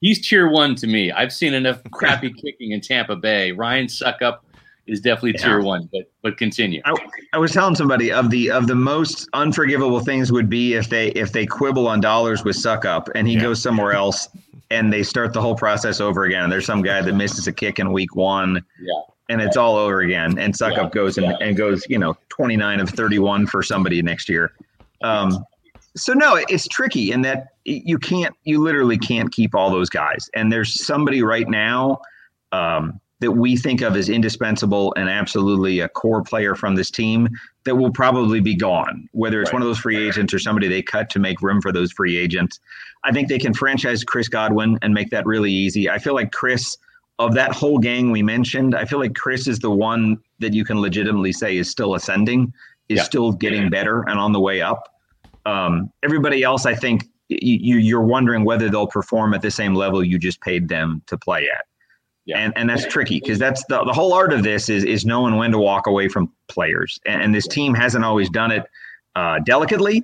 [0.00, 1.10] He's tier one to me.
[1.10, 3.50] I've seen enough crappy kicking in Tampa Bay.
[3.50, 4.38] Ryan Succop
[4.86, 5.46] is definitely yeah.
[5.46, 5.88] tier one.
[5.92, 6.80] But but continue.
[6.84, 6.94] I,
[7.32, 11.08] I, was telling somebody of the of the most unforgivable things would be if they
[11.08, 13.40] if they quibble on dollars with Succop and he yeah.
[13.40, 14.28] goes somewhere else
[14.70, 16.44] and they start the whole process over again.
[16.44, 18.64] And there's some guy that misses a kick in week one.
[18.80, 18.92] Yeah.
[19.28, 20.38] And it's all over again.
[20.38, 20.88] And suck yeah.
[20.88, 24.52] goes and, and goes, you know, 29 of 31 for somebody next year.
[25.02, 25.44] Um,
[25.96, 30.30] so no, it's tricky in that you can't, you literally can't keep all those guys.
[30.34, 32.00] And there's somebody right now
[32.52, 37.28] um, that we think of as indispensable and absolutely a core player from this team
[37.64, 39.54] that will probably be gone, whether it's right.
[39.54, 42.16] one of those free agents or somebody they cut to make room for those free
[42.16, 42.60] agents.
[43.04, 45.88] I think they can franchise Chris Godwin and make that really easy.
[45.88, 46.76] I feel like Chris,
[47.18, 50.64] of that whole gang we mentioned, I feel like Chris is the one that you
[50.64, 52.52] can legitimately say is still ascending,
[52.90, 53.02] is yeah.
[53.04, 54.92] still getting better and on the way up.
[55.46, 60.04] Um, everybody else, I think you, you're wondering whether they'll perform at the same level
[60.04, 61.64] you just paid them to play at.
[62.26, 62.38] Yeah.
[62.38, 65.36] And and that's tricky because that's the, the whole art of this is is knowing
[65.36, 66.98] when to walk away from players.
[67.06, 68.64] And, and this team hasn't always done it
[69.14, 70.02] uh, delicately.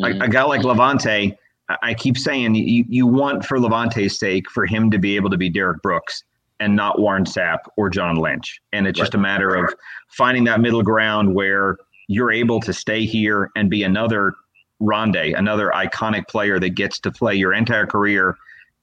[0.00, 0.22] Mm-hmm.
[0.22, 1.36] A, a, guy like Lavonte,
[1.82, 5.36] I keep saying you, you want for Lavonte's sake for him to be able to
[5.36, 6.24] be Derrick Brooks
[6.58, 8.60] and not Warren Sapp or John Lynch.
[8.72, 9.04] And it's right.
[9.04, 9.72] just a matter of
[10.08, 11.76] finding that middle ground where
[12.08, 14.34] you're able to stay here and be another
[14.80, 18.36] Rondé, another iconic player that gets to play your entire career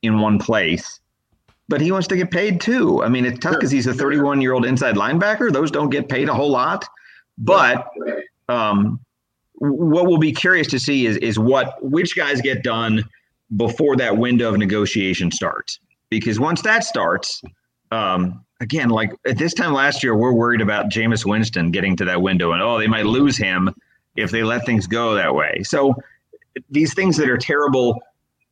[0.04, 1.00] in one place
[1.68, 3.04] but he wants to get paid too.
[3.04, 5.52] I mean, it's tough because he's a 31 year old inside linebacker.
[5.52, 6.86] Those don't get paid a whole lot.
[7.38, 7.88] But
[8.50, 9.00] um,
[9.56, 13.04] what we'll be curious to see is is what which guys get done
[13.56, 15.80] before that window of negotiation starts.
[16.10, 17.42] Because once that starts,
[17.92, 22.06] um, again, like at this time last year, we're worried about Jameis Winston getting to
[22.06, 23.74] that window, and oh, they might lose him
[24.16, 25.62] if they let things go that way.
[25.64, 25.96] So
[26.70, 28.02] these things that are terrible,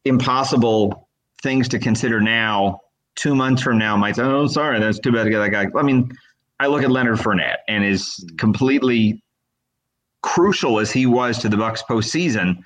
[0.03, 1.07] impossible
[1.41, 2.81] things to consider now
[3.15, 5.67] two months from now might say, "Oh, sorry, that's too bad to get that guy."
[5.77, 6.11] I mean,
[6.59, 9.21] I look at Leonard Fournette and is completely
[10.21, 12.57] crucial as he was to the Bucks postseason.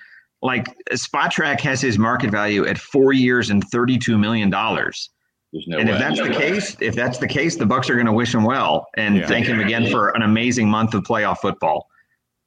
[0.42, 5.10] Like Spotrac has his market value at four years and thirty-two million dollars.
[5.54, 5.96] No and way.
[5.96, 6.38] if that's no the way.
[6.38, 9.28] case, if that's the case, the Bucks are going to wish him well and yeah.
[9.28, 11.88] thank him again for an amazing month of playoff football.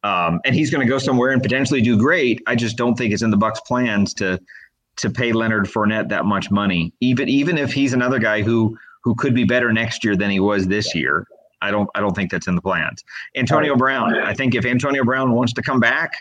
[0.03, 2.43] Um, and he's going to go somewhere and potentially do great.
[2.47, 4.39] I just don't think it's in the Bucks' plans to
[5.01, 9.15] to pay Leonard Fournette that much money, even even if he's another guy who who
[9.15, 11.27] could be better next year than he was this year.
[11.63, 13.05] I don't I don't think that's in the plans.
[13.37, 16.15] Antonio Brown, I think if Antonio Brown wants to come back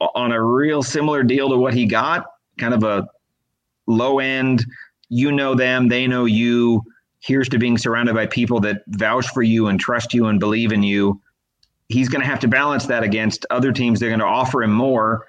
[0.00, 2.26] on a real similar deal to what he got,
[2.58, 3.08] kind of a
[3.86, 4.64] low end,
[5.08, 6.82] you know them, they know you.
[7.20, 10.72] Here's to being surrounded by people that vouch for you and trust you and believe
[10.72, 11.20] in you.
[11.88, 13.98] He's going to have to balance that against other teams.
[13.98, 15.26] They're going to offer him more,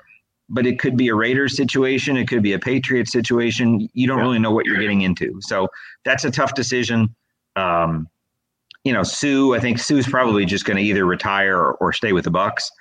[0.50, 2.18] but it could be a Raiders situation.
[2.18, 3.90] It could be a Patriots situation.
[3.94, 5.38] You don't really know what you're getting into.
[5.42, 5.68] So
[6.06, 7.14] that's a tough decision.
[7.56, 8.08] Um,
[8.84, 12.14] you know, Suh, I think Suh's probably just going to either retire or, or, stay
[12.14, 12.72] with the Bucks.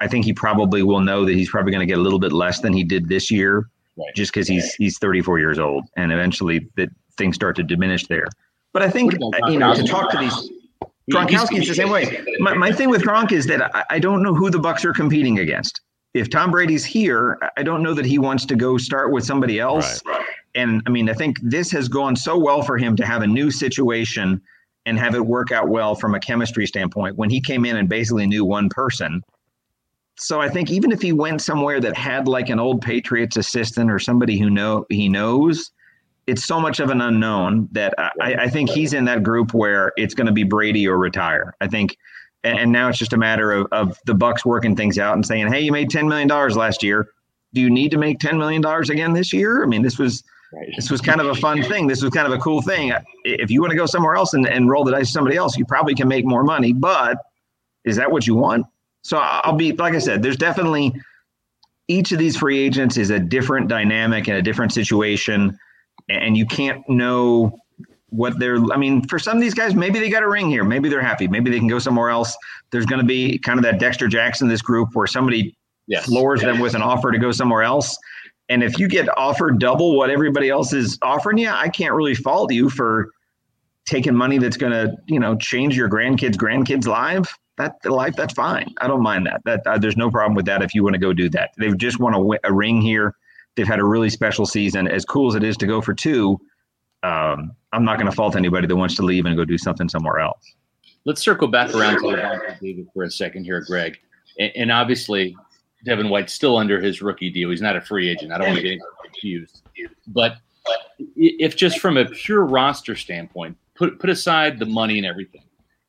[0.00, 2.32] I think he probably will know that he's probably going to get a little bit
[2.32, 4.14] less than he did this year, right.
[4.16, 8.26] just because he's he's 34 years old, and eventually that things start to diminish there.
[8.72, 9.14] But I think
[9.46, 10.50] you know to talk to these
[11.10, 12.24] Gronkowski's the same way.
[12.40, 14.92] My, my thing with Gronk is that I, I don't know who the Bucks are
[14.92, 15.80] competing against.
[16.16, 19.60] If Tom Brady's here, I don't know that he wants to go start with somebody
[19.60, 20.02] else.
[20.06, 20.24] Right.
[20.54, 23.26] And I mean, I think this has gone so well for him to have a
[23.26, 24.40] new situation
[24.86, 27.86] and have it work out well from a chemistry standpoint when he came in and
[27.88, 29.22] basically knew one person.
[30.18, 33.90] So I think even if he went somewhere that had like an old Patriots assistant
[33.90, 35.70] or somebody who know he knows,
[36.26, 39.92] it's so much of an unknown that I, I think he's in that group where
[39.98, 41.54] it's going to be Brady or retire.
[41.60, 41.98] I think,
[42.46, 45.26] and, and now it's just a matter of, of the Bucks working things out and
[45.26, 47.08] saying, "Hey, you made ten million dollars last year.
[47.52, 50.22] Do you need to make ten million dollars again this year?" I mean, this was
[50.52, 50.72] Right.
[50.76, 51.86] This was kind of a fun thing.
[51.86, 52.92] This was kind of a cool thing.
[53.24, 55.64] If you want to go somewhere else and, and roll the dice somebody else, you
[55.66, 56.72] probably can make more money.
[56.72, 57.18] But
[57.84, 58.66] is that what you want?
[59.02, 60.22] So I'll be like I said.
[60.22, 60.94] There's definitely
[61.88, 65.58] each of these free agents is a different dynamic and a different situation,
[66.08, 67.58] and you can't know
[68.10, 68.58] what they're.
[68.72, 70.64] I mean, for some of these guys, maybe they got a ring here.
[70.64, 71.28] Maybe they're happy.
[71.28, 72.36] Maybe they can go somewhere else.
[72.70, 76.06] There's going to be kind of that Dexter Jackson this group where somebody yes.
[76.06, 77.98] floors them with an offer to go somewhere else
[78.48, 82.14] and if you get offered double what everybody else is offering you, I can't really
[82.14, 83.10] fault you for
[83.86, 87.36] taking money that's going to, you know, change your grandkids' grandkids' life.
[87.58, 88.72] That life, that's fine.
[88.80, 89.40] I don't mind that.
[89.44, 91.50] That uh, there's no problem with that if you want to go do that.
[91.56, 93.14] They've just won a, a, ring here.
[93.54, 94.86] They've had a really special season.
[94.86, 96.38] As cool as it is to go for two,
[97.06, 99.88] um, I'm not going to fault anybody that wants to leave and go do something
[99.88, 100.54] somewhere else.
[101.04, 103.98] Let's circle back around to Lavonte David for a second here, Greg.
[104.38, 105.36] And, and obviously,
[105.84, 107.50] Devin White's still under his rookie deal.
[107.50, 108.32] He's not a free agent.
[108.32, 109.62] I don't want to get confused.
[110.08, 110.38] But
[111.16, 115.42] if just from a pure roster standpoint, put put aside the money and everything,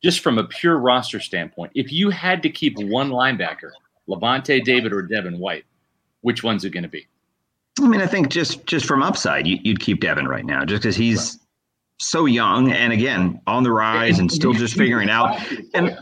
[0.03, 3.71] just from a pure roster standpoint, if you had to keep one linebacker,
[4.07, 5.65] Lavonte David or Devin White,
[6.21, 7.07] which one's it going to be?
[7.79, 10.83] I mean, I think just just from upside, you, would keep Devin right now, just
[10.83, 11.39] because he's right.
[11.99, 15.39] so young and again on the rise and still just figuring out.
[15.73, 15.97] And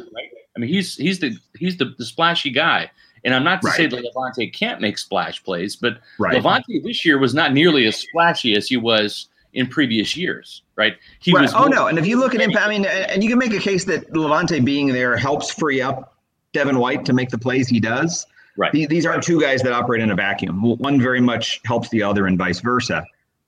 [0.55, 2.89] I mean, he's he's the he's the, the splashy guy.
[3.23, 3.75] And I'm not to right.
[3.75, 6.41] say that Lavonte can't make splash plays, but right.
[6.41, 10.93] Lavonte this year was not nearly as splashy as he was in previous years, right?
[11.19, 11.41] He right.
[11.41, 11.53] was.
[11.55, 11.87] Oh no!
[11.87, 14.11] And if you look at him, I mean, and you can make a case that
[14.13, 16.15] Lavonte being there helps free up
[16.53, 18.27] Devin White to make the plays he does.
[18.57, 18.71] Right.
[18.71, 20.61] These aren't two guys that operate in a vacuum.
[20.61, 23.03] One very much helps the other, and vice versa.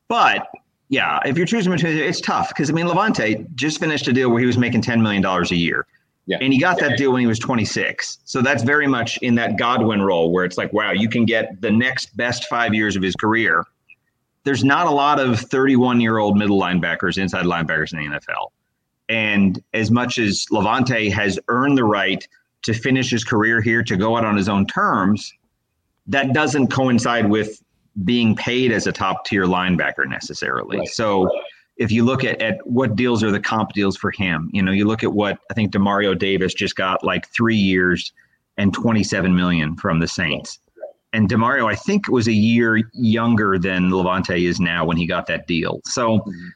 [0.09, 0.49] But
[0.89, 4.29] yeah, if you're choosing between, it's tough because I mean, Lavonte just finished a deal
[4.29, 5.85] where he was making ten million dollars a year.
[6.27, 6.39] Yeah.
[6.41, 8.19] And he got that deal when he was 26.
[8.25, 11.61] So that's very much in that Godwin role where it's like, wow, you can get
[11.61, 13.63] the next best five years of his career.
[14.43, 18.51] There's not a lot of 31 year old middle linebackers, inside linebackers in the NFL.
[19.07, 22.27] And as much as Lavonte has earned the right
[22.67, 25.33] to finish his career here, to go out on his own terms,
[26.05, 27.63] that doesn't coincide with
[28.03, 30.79] being paid as a top tier linebacker necessarily.
[30.79, 30.87] Right.
[30.89, 31.29] So
[31.77, 34.73] if you look at, at what deals are the comp deals for him, you know,
[34.73, 38.11] you look at what I think Demario Davis just got like three years
[38.57, 40.59] and 27 million from the Saints.
[41.13, 45.25] And Demario, I think, was a year younger than Lavonte is now when he got
[45.27, 45.79] that deal.
[45.85, 46.47] So mm-hmm.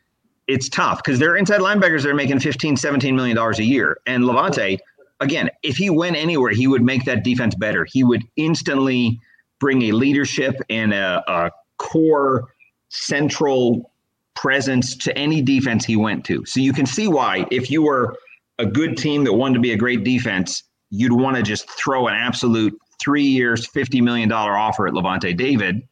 [0.47, 3.97] it's tough because they're inside linebackers that are making 15, 17 million dollars a year.
[4.05, 4.77] And Lavonte,
[5.21, 7.85] again, if he went anywhere, he would make that defense better.
[7.85, 9.19] He would instantly
[9.59, 12.49] bring a leadership and a, a core
[12.89, 13.91] central
[14.35, 16.43] presence to any defense he went to.
[16.45, 18.17] So you can see why, if you were
[18.57, 22.07] a good team that wanted to be a great defense, you'd want to just throw
[22.07, 25.87] an absolute three years, $50 million offer at Lavonte David.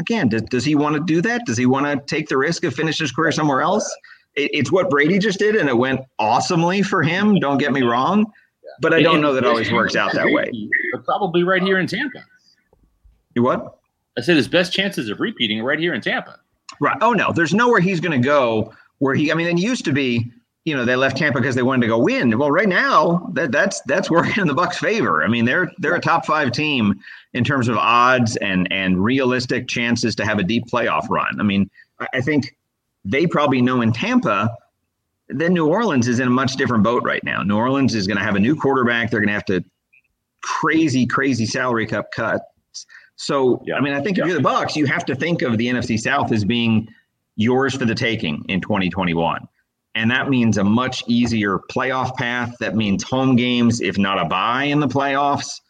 [0.00, 1.44] Again, does, does he want to do that?
[1.44, 3.84] Does he want to take the risk of finishing his career somewhere else?
[4.34, 7.34] It, it's what Brady just did, and it went awesomely for him.
[7.38, 8.26] Don't get me wrong.
[8.80, 10.50] But I don't know that always works out that way.
[11.04, 12.24] Probably right here in Tampa.
[13.34, 13.78] You what?
[14.16, 16.38] I said his best chances of repeating right here in Tampa.
[16.80, 16.96] Right.
[17.00, 19.30] Oh no, there's nowhere he's going to go where he.
[19.30, 20.32] I mean, it used to be,
[20.64, 22.36] you know, they left Tampa because they wanted to go win.
[22.38, 25.22] Well, right now that that's that's working in the Bucks' favor.
[25.22, 26.98] I mean, they're they're a top five team
[27.34, 31.38] in terms of odds and and realistic chances to have a deep playoff run.
[31.38, 31.70] I mean,
[32.14, 32.56] I think
[33.04, 34.54] they probably know in Tampa
[35.32, 37.42] then New Orleans is in a much different boat right now.
[37.42, 39.10] New Orleans is going to have a new quarterback.
[39.10, 39.64] They're going to have to
[40.42, 42.44] crazy, crazy salary cap cuts.
[43.16, 43.74] So, yeah.
[43.76, 44.24] I mean, I think yeah.
[44.24, 46.88] if you're the Bucks, you have to think of the NFC South as being
[47.36, 49.46] yours for the taking in 2021.
[49.94, 52.54] And that means a much easier playoff path.
[52.60, 55.60] That means home games, if not a bye in the playoffs.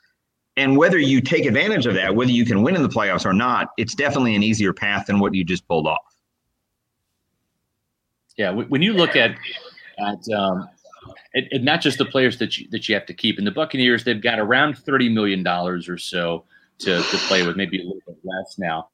[0.57, 3.33] And whether you take advantage of that, whether you can win in the playoffs or
[3.33, 6.10] not, it's definitely an easier path than what you just pulled off.
[8.41, 9.37] Yeah, when you look at
[9.99, 10.67] at um,
[11.35, 13.39] and, not just the players that you that you have to keep.
[13.39, 16.45] In the Buccaneers, they've got around thirty million dollars or so
[16.79, 18.89] to, to play with, maybe a little bit less now,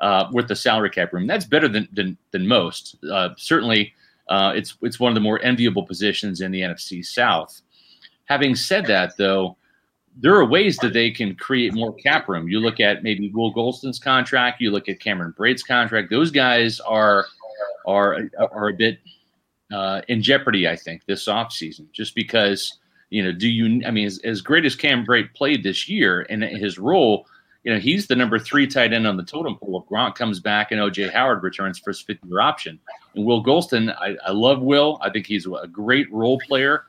[0.00, 1.26] uh, with the salary cap room.
[1.26, 3.02] That's better than than, than most.
[3.10, 3.94] Uh, certainly,
[4.28, 7.62] uh, it's it's one of the more enviable positions in the NFC South.
[8.26, 9.56] Having said that, though,
[10.14, 12.48] there are ways that they can create more cap room.
[12.48, 14.60] You look at maybe Will Gholston's contract.
[14.60, 16.10] You look at Cameron Brate's contract.
[16.10, 17.24] Those guys are
[17.86, 18.98] are are a bit
[19.72, 22.78] uh, in jeopardy, I think, this offseason, just because,
[23.10, 26.26] you know, do you, I mean, as, as great as Cam Brate played this year
[26.28, 27.26] and his role,
[27.64, 29.82] you know, he's the number three tight end on the totem pole.
[29.82, 32.78] If Gronk comes back and OJ Howard returns for his fifth year option.
[33.14, 34.98] And Will Gholston, I, I love Will.
[35.00, 36.84] I think he's a great role player.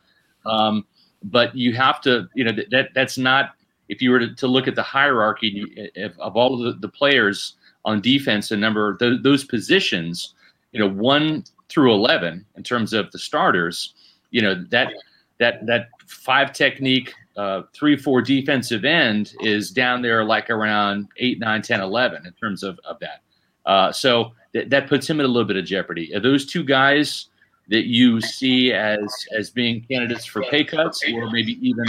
[0.45, 0.85] Um,
[1.23, 3.51] but you have to, you know, that that's not,
[3.87, 6.91] if you were to, to look at the hierarchy of, of all of the, the,
[6.91, 7.53] players
[7.85, 10.35] on defense and number those, those positions,
[10.75, 13.93] you know, one through 11 in terms of the starters,
[14.31, 14.91] you know, that
[15.39, 21.39] that that five technique uh, three four defensive end is down there like around 8
[21.39, 23.21] 9 10 11 in terms of, of that.
[23.65, 26.13] Uh, so th- that puts him in a little bit of jeopardy.
[26.13, 27.27] Are those two guys
[27.69, 29.07] that you see as
[29.37, 31.85] as being candidates for pay cuts or maybe even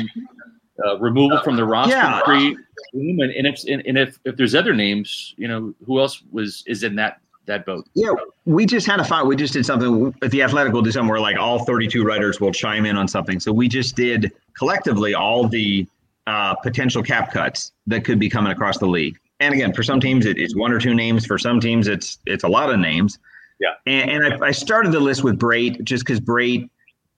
[0.87, 2.21] uh, removal from the roster yeah.
[2.27, 6.83] and, and, if, and if if there's other names you know who else was is
[6.83, 7.87] in that that boat.
[7.95, 8.11] Yeah,
[8.45, 9.27] we just had a fight.
[9.27, 10.73] We just did something at the Athletic.
[10.73, 13.41] We'll do something where like all 32 writers will chime in on something.
[13.41, 15.87] So we just did collectively all the
[16.27, 19.19] uh, potential cap cuts that could be coming across the league.
[19.41, 21.27] And again, for some teams it, it's one or two names.
[21.27, 23.19] For some teams it's it's a lot of names.
[23.61, 23.75] Yeah.
[23.87, 26.69] And, and I, I, started the list with Brate just because Brate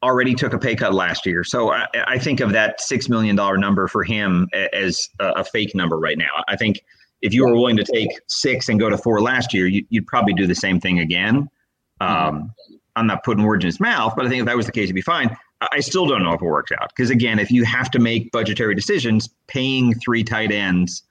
[0.03, 1.43] already took a pay cut last year.
[1.43, 5.45] So I, I think of that six million dollar number for him as a, a
[5.45, 6.45] fake number right now.
[6.47, 6.85] I think
[7.23, 10.07] if you were willing to take six and go to four last year, you, would
[10.07, 11.49] probably do the same thing again.
[12.01, 12.53] Um,
[12.97, 14.85] I'm not putting words in his mouth, but I think if that was the case,
[14.85, 15.37] it'd be fine.
[15.61, 18.31] I still don't know if it works out because again, if you have to make
[18.31, 21.03] budgetary decisions, paying three tight ends,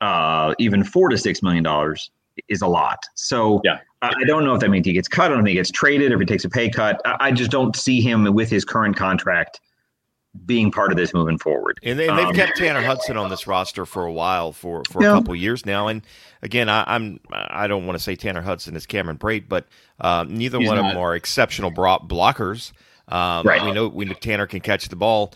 [0.00, 2.10] uh, even four to six million dollars
[2.48, 3.04] is a lot.
[3.16, 3.78] So yeah.
[4.00, 5.26] I don't know if that means he gets cut.
[5.26, 7.00] I don't if he gets traded, or if he takes a pay cut.
[7.04, 9.60] I just don't see him with his current contract
[10.46, 11.78] being part of this moving forward.
[11.82, 15.00] And, they, have um, kept Tanner Hudson on this roster for a while, for for
[15.00, 15.88] a couple years now.
[15.88, 16.02] And
[16.42, 19.66] again, I, I'm I don't want to say Tanner Hudson is Cameron Brate, but
[20.00, 20.78] uh, neither one not.
[20.78, 22.72] of them are exceptional blockers.
[23.08, 23.64] Um, right.
[23.64, 25.32] We know we know Tanner can catch the ball.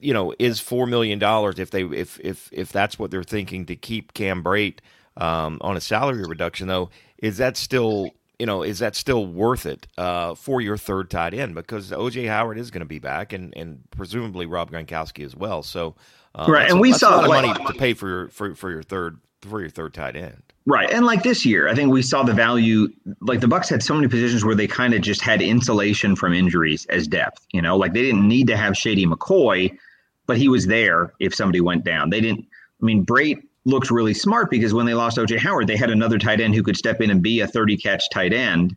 [0.00, 3.66] You know, is four million dollars if they if if if that's what they're thinking
[3.66, 4.78] to keep Cam Brate
[5.16, 6.90] um, on a salary reduction though?
[7.18, 11.34] Is that still you know, is that still worth it uh, for your third tight
[11.34, 11.54] end?
[11.54, 15.62] Because OJ Howard is going to be back, and and presumably Rob Gronkowski as well.
[15.62, 15.94] So,
[16.34, 18.70] uh, right, and we saw a lot of money to pay for your for, for
[18.70, 20.42] your third for your third tight end.
[20.66, 22.88] Right, and like this year, I think we saw the value.
[23.20, 26.32] Like the Bucks had so many positions where they kind of just had insulation from
[26.32, 27.46] injuries as depth.
[27.52, 29.76] You know, like they didn't need to have Shady McCoy,
[30.26, 32.10] but he was there if somebody went down.
[32.10, 32.46] They didn't.
[32.82, 36.18] I mean, Brate looked really smart because when they lost OJ Howard, they had another
[36.18, 38.76] tight end who could step in and be a 30 catch tight end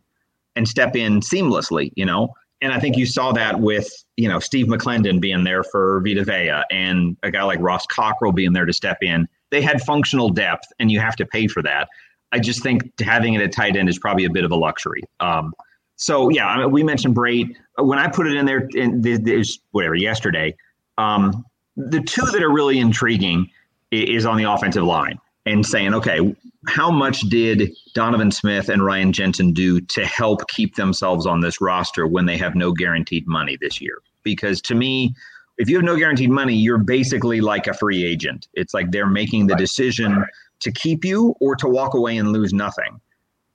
[0.56, 2.32] and step in seamlessly, you know.
[2.60, 6.24] And I think you saw that with, you know, Steve McLendon being there for Vita
[6.24, 9.28] Vea and a guy like Ross Cockrell being there to step in.
[9.50, 11.88] They had functional depth and you have to pay for that.
[12.32, 15.02] I just think having it at tight end is probably a bit of a luxury.
[15.20, 15.54] Um,
[15.96, 17.54] so yeah, I mean, we mentioned Brate.
[17.76, 20.54] When I put it in there, in this whatever yesterday,
[20.96, 21.44] um,
[21.76, 23.48] the two that are really intriguing
[23.90, 26.34] is on the offensive line and saying, okay,
[26.66, 31.60] how much did Donovan Smith and Ryan Jensen do to help keep themselves on this
[31.60, 33.98] roster when they have no guaranteed money this year?
[34.22, 35.14] Because to me,
[35.56, 38.48] if you have no guaranteed money, you're basically like a free agent.
[38.54, 40.24] It's like they're making the decision
[40.60, 43.00] to keep you or to walk away and lose nothing.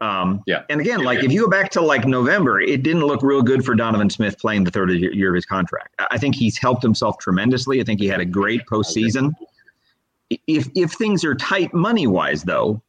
[0.02, 0.64] Um, yeah.
[0.70, 3.64] And again, like if you go back to like November, it didn't look real good
[3.64, 5.96] for Donovan Smith playing the third year of his contract.
[6.12, 7.80] I think he's helped himself tremendously.
[7.80, 9.32] I think he had a great postseason
[10.48, 12.82] if if things are tight money wise though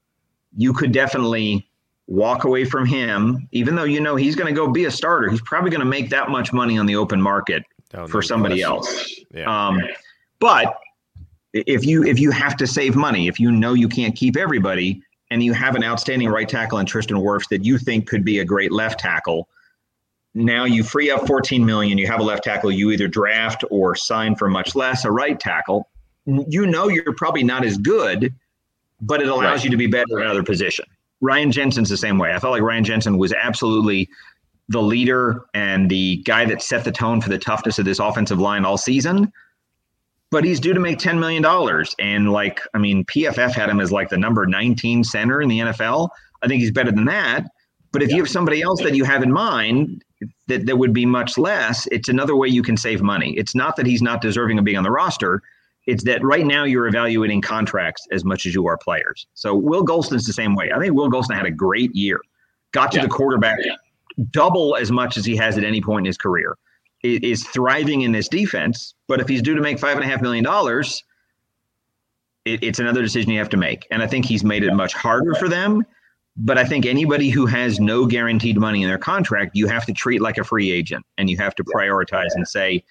[0.57, 1.69] you could definitely
[2.07, 5.31] walk away from him even though you know he's going to go be a starter
[5.31, 7.63] he's probably going to make that much money on the open market
[8.09, 9.69] for somebody else yeah.
[9.69, 9.81] um,
[10.41, 10.79] but
[11.53, 15.01] if you if you have to save money if you know you can't keep everybody
[15.31, 18.41] and you have an outstanding right tackle in Tristan Wirfs that you think could be
[18.41, 19.49] a great left tackle
[20.35, 21.97] now you free up 14 million.
[21.97, 22.71] You have a left tackle.
[22.73, 25.89] You either draft or sign for much less a right tackle.
[26.27, 28.33] You know you're probably not as good,
[29.01, 29.65] but it allows right.
[29.65, 30.87] you to be better at another position.
[31.21, 32.35] Ryan Jensen's the same way.
[32.35, 34.09] I felt like Ryan Jensen was absolutely
[34.69, 38.39] the leader and the guy that set the tone for the toughness of this offensive
[38.39, 39.33] line all season.
[40.31, 41.45] But he's due to make $10 million.
[41.99, 45.61] And like, I mean, PFF had him as like the number 19 center in the
[45.61, 46.09] NFL.
[46.43, 47.47] I think he's better than that.
[47.93, 48.17] But if yeah.
[48.17, 50.03] you have somebody else that you have in mind
[50.49, 53.35] that, that would be much less, it's another way you can save money.
[53.37, 55.43] It's not that he's not deserving of being on the roster.
[55.87, 59.27] It's that right now you're evaluating contracts as much as you are players.
[59.35, 60.73] So Will Gholston's the same way.
[60.75, 62.21] I think Will Gholston had a great year.
[62.73, 63.05] Got to yeah.
[63.05, 63.77] the quarterback yeah
[64.31, 66.57] double as much as he has at any point in his career,
[67.03, 68.95] is thriving in this defense.
[69.09, 71.05] But if he's due to make five and a half million dollars,
[72.45, 73.87] it, it's another decision you have to make.
[73.91, 75.85] And I think he's made it much harder for them.
[76.37, 79.93] But I think anybody who has no guaranteed money in their contract, you have to
[79.93, 82.83] treat like a free agent and you have to prioritize and say,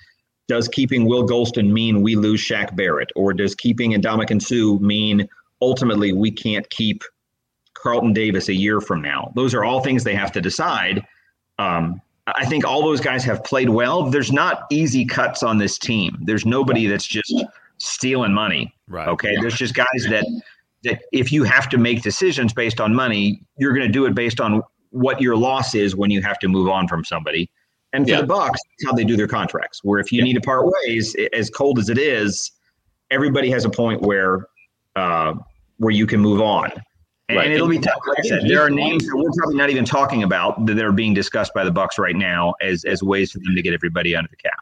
[0.47, 3.11] does keeping Will Gholston mean we lose Shaq Barrett?
[3.15, 5.27] Or does keeping Ndamukong Suh mean
[5.61, 7.03] ultimately we can't keep
[7.73, 9.31] Carlton Davis a year from now?
[9.35, 11.05] Those are all things they have to decide.
[11.59, 14.09] Um, I think all those guys have played well.
[14.09, 16.17] There's not easy cuts on this team.
[16.21, 17.33] There's nobody that's just
[17.77, 18.73] stealing money.
[18.87, 19.07] Right.
[19.09, 19.35] Okay.
[19.41, 20.25] There's just guys that
[20.83, 24.13] that if you have to make decisions based on money, you're going to do it
[24.13, 27.49] based on what your loss is when you have to move on from somebody.
[27.93, 28.21] And for yeah.
[28.21, 29.83] the Bucks, that's how they do their contracts.
[29.83, 30.25] Where if you yeah.
[30.25, 32.51] need to part ways, as cold as it is,
[33.11, 34.47] everybody has a point where
[34.95, 35.35] uh,
[35.77, 36.71] where you can move on.
[37.29, 37.51] And right.
[37.51, 37.99] it'll be tough.
[38.07, 40.91] Like I said, there are names that we're probably not even talking about that are
[40.91, 44.15] being discussed by the Bucks right now as as ways for them to get everybody
[44.15, 44.59] under the cap.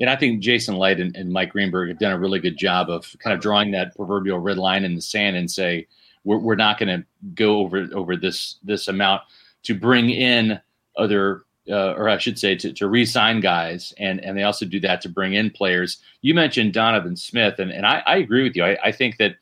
[0.00, 2.88] And I think Jason Licht and, and Mike Greenberg have done a really good job
[2.88, 5.86] of kind of drawing that proverbial red line in the sand and say
[6.24, 9.22] we're, we're not going to go over over this this amount
[9.64, 10.58] to bring in
[10.96, 14.80] other uh, or I should say to, to re-sign guys and and they also do
[14.80, 15.98] that to bring in players.
[16.22, 18.64] You mentioned Donovan Smith and and I, I agree with you.
[18.64, 19.36] I, I think that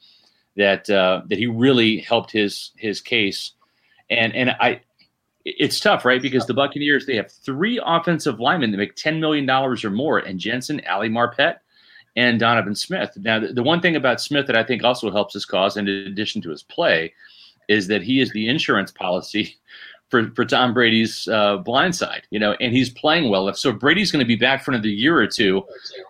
[0.58, 3.52] that uh, that he really helped his his case.
[4.10, 4.80] And and I,
[5.44, 6.20] it's tough, right?
[6.20, 10.18] Because the Buccaneers they have three offensive linemen that make ten million dollars or more,
[10.18, 11.56] and Jensen, Ali Marpet,
[12.16, 13.10] and Donovan Smith.
[13.16, 15.88] Now, the, the one thing about Smith that I think also helps his cause, in
[15.88, 17.14] addition to his play,
[17.68, 19.56] is that he is the insurance policy
[20.08, 23.52] for, for Tom Brady's uh, blind side, you know, and he's playing well.
[23.54, 25.64] So, Brady's going to be back for another year or two,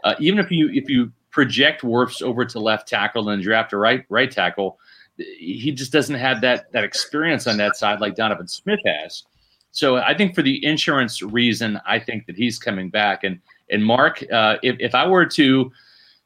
[0.05, 3.77] uh, even if you if you project Wirfs over to left tackle and draft a
[3.77, 4.79] right right tackle.
[5.17, 9.25] He just doesn't have that that experience on that side like Donovan Smith has.
[9.71, 13.25] So I think for the insurance reason, I think that he's coming back.
[13.25, 13.41] And
[13.71, 15.71] and Mark, uh, if if I were to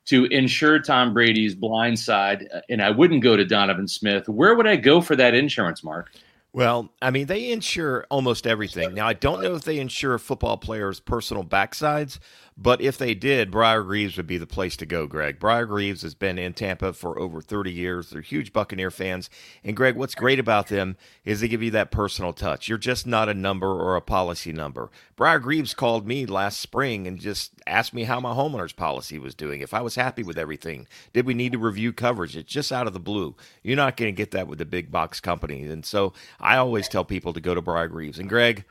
[0.06, 4.54] to insure Tom Brady's blind side, uh, and I wouldn't go to Donovan Smith, where
[4.54, 6.10] would I go for that insurance, Mark?
[6.54, 8.92] Well, I mean, they insure almost everything.
[8.92, 12.18] Now, I don't know if they insure football players' personal backsides,
[12.56, 15.38] but if they did, Briar Greaves would be the place to go, Greg.
[15.38, 18.10] Briar Greaves has been in Tampa for over 30 years.
[18.10, 19.30] They're huge Buccaneer fans.
[19.64, 22.68] And, Greg, what's great about them is they give you that personal touch.
[22.68, 24.90] You're just not a number or a policy number.
[25.16, 29.34] Briar Greaves called me last spring and just asked me how my homeowner's policy was
[29.34, 30.86] doing, if I was happy with everything.
[31.14, 32.36] Did we need to review coverage?
[32.36, 33.34] It's just out of the blue.
[33.62, 35.62] You're not going to get that with the big box company.
[35.62, 38.18] And so I always tell people to go to Briar Greaves.
[38.18, 38.64] And, Greg,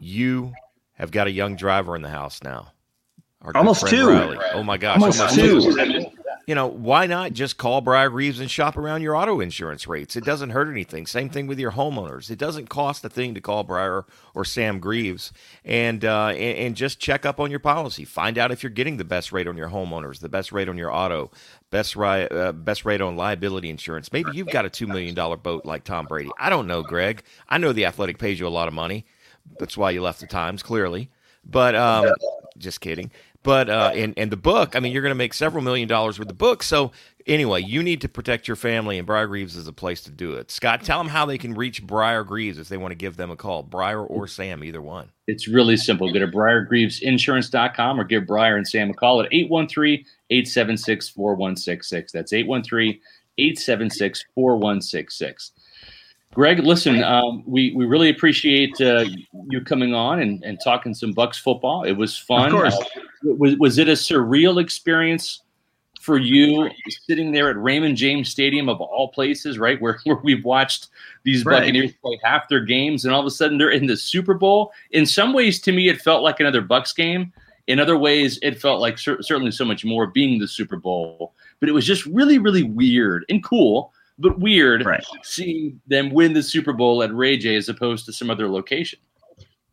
[0.00, 0.54] you
[0.94, 2.72] have got a young driver in the house now.
[3.54, 4.08] Almost two.
[4.08, 4.38] Riley.
[4.54, 5.00] Oh my gosh.
[5.00, 5.74] Almost, almost two.
[5.74, 6.06] two.
[6.46, 10.14] You know, why not just call Briar Greaves and shop around your auto insurance rates?
[10.14, 11.04] It doesn't hurt anything.
[11.04, 12.30] Same thing with your homeowners.
[12.30, 15.32] It doesn't cost a thing to call Briar or Sam Greaves
[15.64, 18.04] and, uh, and, and just check up on your policy.
[18.04, 20.78] Find out if you're getting the best rate on your homeowners, the best rate on
[20.78, 21.32] your auto,
[21.70, 24.12] best rate uh, best rate on liability insurance.
[24.12, 26.30] Maybe you've got a two million dollar boat like Tom Brady.
[26.38, 27.24] I don't know, Greg.
[27.48, 29.04] I know the Athletic pays you a lot of money.
[29.58, 31.10] That's why you left the Times, clearly.
[31.44, 32.12] But um,
[32.58, 33.10] just kidding.
[33.42, 36.18] But uh, in in the book, I mean, you're going to make several million dollars
[36.18, 36.62] with the book.
[36.62, 36.90] So
[37.26, 40.34] anyway, you need to protect your family, and Briar Greaves is a place to do
[40.34, 40.50] it.
[40.50, 43.30] Scott, tell them how they can reach Briar Greaves if they want to give them
[43.30, 43.62] a call.
[43.62, 45.10] Briar or Sam, either one.
[45.26, 46.12] It's really simple.
[46.12, 52.12] Go to briargreavesinsurance.com or give Briar and Sam a call at 813 876 4166.
[52.12, 53.00] That's 813
[53.38, 55.52] 876 4166.
[56.36, 59.06] Greg, listen, um, we, we really appreciate uh,
[59.48, 61.84] you coming on and, and talking some Bucks football.
[61.84, 62.48] It was fun.
[62.48, 62.74] Of course.
[62.74, 65.40] Uh, was, was it a surreal experience
[65.98, 66.68] for you
[67.08, 69.80] sitting there at Raymond James Stadium of all places, right?
[69.80, 70.88] Where, where we've watched
[71.22, 71.60] these right.
[71.60, 74.74] Buccaneers play half their games and all of a sudden they're in the Super Bowl.
[74.90, 77.32] In some ways, to me, it felt like another Bucks game.
[77.66, 81.32] In other ways, it felt like cer- certainly so much more being the Super Bowl.
[81.60, 85.04] But it was just really, really weird and cool but weird right.
[85.22, 88.98] seeing them win the Super Bowl at Ray J as opposed to some other location.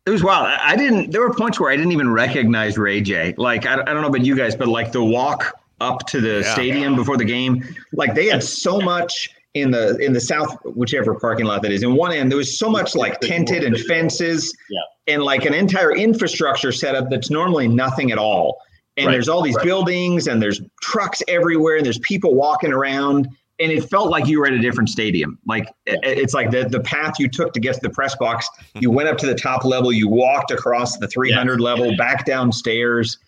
[0.06, 0.46] It was wild.
[0.46, 1.12] I didn't.
[1.12, 3.34] There were points where I didn't even recognize Ray J.
[3.38, 6.42] Like I, I don't know about you guys, but like the walk up to the
[6.44, 6.52] yeah.
[6.52, 11.14] stadium before the game, like they had so much in the in the south, whichever
[11.14, 11.82] parking lot that is.
[11.82, 14.80] In one end, there was so much like tented and fences, yeah.
[15.14, 18.58] and like an entire infrastructure setup that's normally nothing at all.
[18.96, 19.12] And right.
[19.12, 19.64] there's all these right.
[19.64, 23.28] buildings, and there's trucks everywhere, and there's people walking around
[23.60, 25.38] and it felt like you were at a different stadium.
[25.46, 28.48] Like it's like the the path you took to get to the press box.
[28.74, 31.64] You went up to the top level, you walked across the 300 yeah.
[31.64, 33.18] level, back downstairs.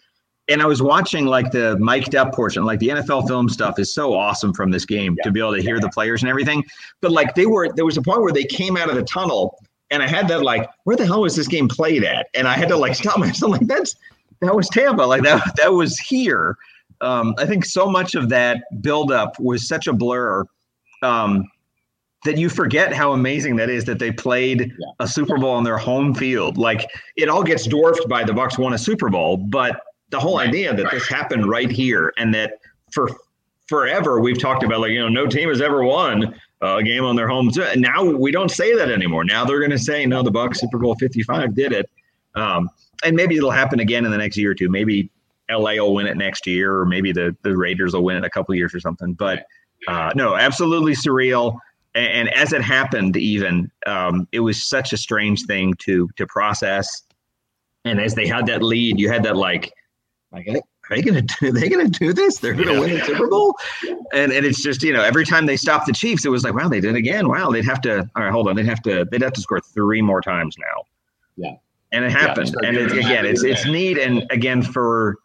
[0.49, 3.93] And I was watching like the mic'd up portion, like the NFL film stuff is
[3.93, 5.24] so awesome from this game yeah.
[5.24, 6.64] to be able to hear the players and everything.
[7.01, 9.59] But like they were, there was a point where they came out of the tunnel,
[9.91, 12.29] and I had that like, where the hell was this game played at?
[12.35, 13.97] And I had to like stop myself, like that's
[14.41, 16.57] that was Tampa, like that that was here
[17.01, 20.44] um, I think so much of that buildup was such a blur
[21.03, 21.44] um,
[22.24, 24.86] that you forget how amazing that is that they played yeah.
[25.01, 26.57] a Super Bowl on their home field.
[26.57, 29.80] Like it all gets dwarfed by the Bucks won a Super Bowl, but
[30.11, 30.49] the whole right.
[30.49, 30.92] idea that right.
[30.92, 32.55] this happened right here and that
[32.92, 33.11] for
[33.68, 36.32] forever we've talked about like you know no team has ever won
[36.62, 37.51] a game on their home.
[37.76, 39.24] Now we don't say that anymore.
[39.24, 41.90] Now they're going to say no, the Bucks Super Bowl Fifty Five did it.
[42.34, 42.70] Um,
[43.05, 44.68] and maybe it'll happen again in the next year or two.
[44.68, 45.11] Maybe
[45.51, 48.30] LA will win it next year, or maybe the the Raiders will win it a
[48.30, 49.14] couple years or something.
[49.14, 49.47] But
[49.88, 51.59] uh, no, absolutely surreal.
[51.94, 56.26] And, and as it happened, even um, it was such a strange thing to to
[56.26, 57.03] process.
[57.84, 59.72] And as they had that lead, you had that like,
[60.32, 61.49] like are they gonna do?
[61.49, 62.38] Are they gonna do this?
[62.38, 62.80] They're gonna yeah.
[62.80, 63.55] win the Super Bowl.
[64.12, 66.55] And and it's just you know every time they stopped the Chiefs, it was like
[66.55, 67.28] wow they did it again.
[67.28, 68.09] Wow they'd have to.
[68.16, 68.57] All right, hold on.
[68.57, 69.07] They'd have to.
[69.11, 70.82] They'd have to score three more times now.
[71.36, 71.57] Yeah.
[71.92, 72.53] And it happened.
[72.61, 73.97] Yeah, and it, again, it's it's neat.
[73.99, 75.18] And again, for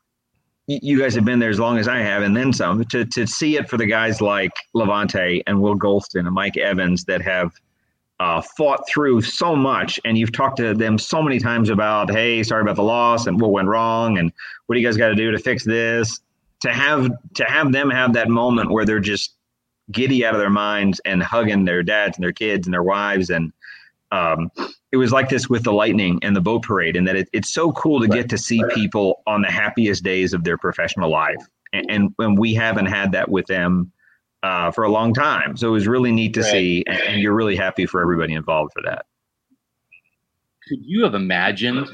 [0.82, 2.84] you guys have been there as long as I have, and then some.
[2.86, 7.06] To to see it for the guys like Lavonte and Will Gholston and Mike Evans
[7.06, 7.52] that have
[8.20, 12.44] uh, fought through so much, and you've talked to them so many times about, hey,
[12.44, 14.32] sorry about the loss and what went wrong, and
[14.66, 16.20] what do you guys got to do to fix this?
[16.62, 19.36] To have to have them have that moment where they're just
[19.92, 23.30] giddy out of their minds and hugging their dads and their kids and their wives
[23.30, 23.52] and
[24.12, 24.52] um,
[24.92, 27.54] it was like this with the lightning and the boat parade and that it, it's
[27.54, 31.42] so cool to get to see people on the happiest days of their professional life.
[31.72, 33.92] And, and, and we haven't had that with them
[34.44, 35.56] uh, for a long time.
[35.56, 36.52] So it was really neat to right.
[36.52, 39.06] see and, and, you're really happy for everybody involved for that.
[40.68, 41.88] Could you have imagined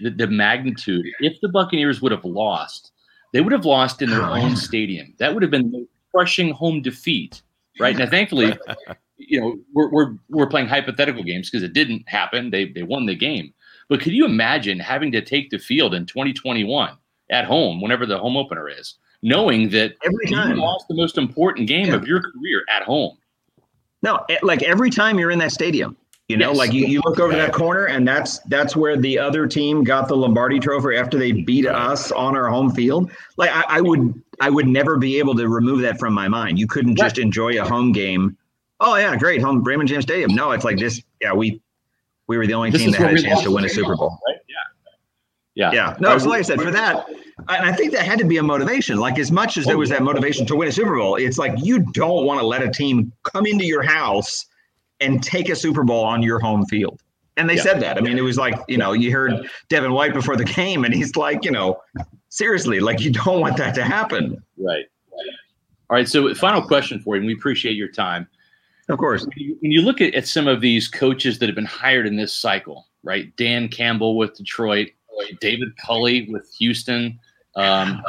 [0.00, 1.06] the, the magnitude?
[1.20, 2.90] If the buccaneers would have lost
[3.32, 5.14] they would have lost in their own stadium.
[5.18, 7.40] That would have been the crushing home defeat
[7.80, 7.96] right?
[7.96, 8.56] Now thankfully
[9.16, 12.50] you know, we're we're we're playing hypothetical games because it didn't happen.
[12.50, 13.52] They they won the game.
[13.88, 16.96] But could you imagine having to take the field in 2021
[17.30, 21.18] at home, whenever the home opener is, knowing that every time you lost the most
[21.18, 21.94] important game yeah.
[21.94, 23.16] of your career at home?
[24.02, 25.96] No, eh, like every time you're in that stadium,
[26.28, 26.58] you know, yes.
[26.58, 30.08] like you, you look over that corner and that's that's where the other team got
[30.08, 33.10] the Lombardi trophy after they beat us on our home field.
[33.36, 36.58] Like I, I would I would never be able to remove that from my mind.
[36.58, 38.36] You couldn't just enjoy a home game
[38.82, 40.34] oh yeah, great home Raymond James Stadium.
[40.34, 41.02] No, it's like this.
[41.20, 41.60] Yeah, we
[42.26, 44.18] we were the only this team that had a chance to win a Super Bowl.
[44.28, 44.38] Right?
[44.48, 44.56] Yeah.
[45.54, 45.72] Yeah.
[45.72, 45.96] Yeah.
[46.00, 47.08] No, so like I said, for that,
[47.48, 48.98] and I think that had to be a motivation.
[48.98, 51.52] Like as much as there was that motivation to win a Super Bowl, it's like
[51.58, 54.46] you don't want to let a team come into your house
[55.00, 57.02] and take a Super Bowl on your home field.
[57.36, 57.62] And they yeah.
[57.62, 57.98] said that.
[57.98, 60.94] I mean, it was like, you know, you heard Devin White before the game, and
[60.94, 61.80] he's like, you know,
[62.28, 64.42] seriously, like you don't want that to happen.
[64.58, 64.84] Right.
[65.90, 66.08] All right.
[66.08, 68.28] So, final question for you, and we appreciate your time.
[68.92, 69.24] Of course.
[69.24, 72.06] When you, when you look at, at some of these coaches that have been hired
[72.06, 73.34] in this cycle, right?
[73.36, 74.90] Dan Campbell with Detroit,
[75.40, 77.18] David Culley with Houston,
[77.56, 78.02] um,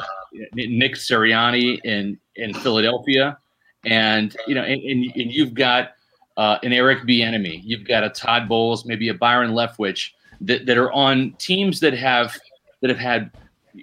[0.54, 3.38] Nick Sirianni in in Philadelphia,
[3.86, 5.92] and you know, and, and, you've got
[6.38, 10.12] uh, an Eric Bieniemy, you've got a Todd Bowles, maybe a Byron Leftwich
[10.42, 12.38] that, that are on teams that have
[12.82, 13.32] that have had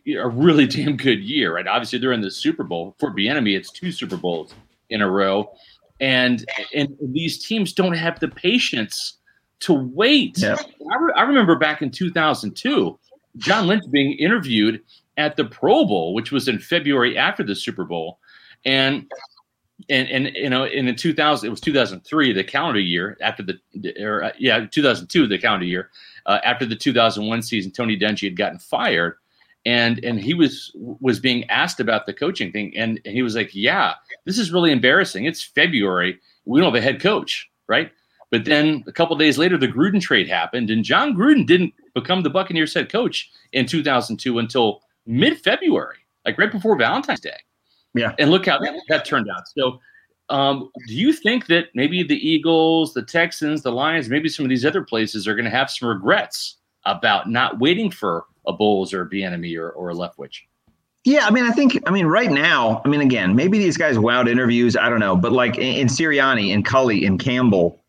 [0.07, 1.66] a really damn good year, right?
[1.66, 3.57] Obviously, they're in the Super Bowl for Bieniemy.
[3.57, 4.55] It's two Super Bowls
[4.88, 5.53] in a row,
[6.01, 6.44] and
[6.74, 9.18] and these teams don't have the patience
[9.61, 10.38] to wait.
[10.38, 10.57] Yeah.
[10.90, 12.98] I, re- I remember back in 2002,
[13.36, 14.80] John Lynch being interviewed
[15.16, 18.18] at the Pro Bowl, which was in February after the Super Bowl,
[18.64, 19.11] and
[19.88, 24.03] and and you know, in the 2000, it was 2003, the calendar year after the,
[24.03, 25.90] or uh, yeah, 2002, the calendar year
[26.26, 27.70] uh, after the 2001 season.
[27.70, 29.16] Tony Dungy had gotten fired,
[29.64, 32.76] and and he was was being asked about the coaching thing.
[32.76, 33.94] And, and he was like yeah
[34.24, 35.24] this is really embarrassing.
[35.24, 36.18] It's february.
[36.44, 37.92] We don't have a head coach right?
[38.32, 40.70] But then a couple days later the gruden trade happened.
[40.70, 46.52] And john gruden didn't become the buccaneers head coach in 2002 until mid-february like right
[46.52, 47.36] before valentine's day.
[47.94, 48.14] Yeah.
[48.18, 49.48] And look how that, that turned out.
[49.56, 49.80] So
[50.28, 54.48] um, do you think that maybe the eagles the texans the lions maybe some of
[54.48, 58.93] these other places are going to have some regrets about not waiting for a Bowles
[58.93, 60.43] or a Bieniemy or, or a Leftwich?
[61.05, 63.97] Yeah, I mean, I think, I mean, right now, I mean, again, maybe these guys
[63.97, 64.76] wowed interviews.
[64.76, 67.80] I don't know, but like in, in Sirianni and Culley and Campbell,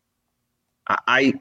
[0.88, 1.34] I,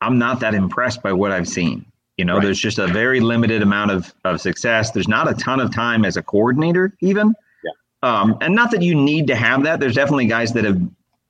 [0.00, 1.84] I'm not that impressed by what I've seen.
[2.16, 2.44] You know, right.
[2.44, 4.92] there's just a very limited amount of, of success.
[4.92, 7.34] There's not a ton of time as a coordinator, even.
[7.64, 7.72] Yeah.
[8.02, 9.80] Um, and not that you need to have that.
[9.80, 10.80] There's definitely guys that have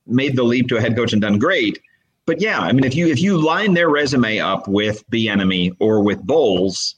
[0.05, 1.79] made the leap to a head coach and done great.
[2.27, 6.03] But yeah, I mean, if you if you line their resume up with Bieniemy or
[6.03, 6.97] with Bowles,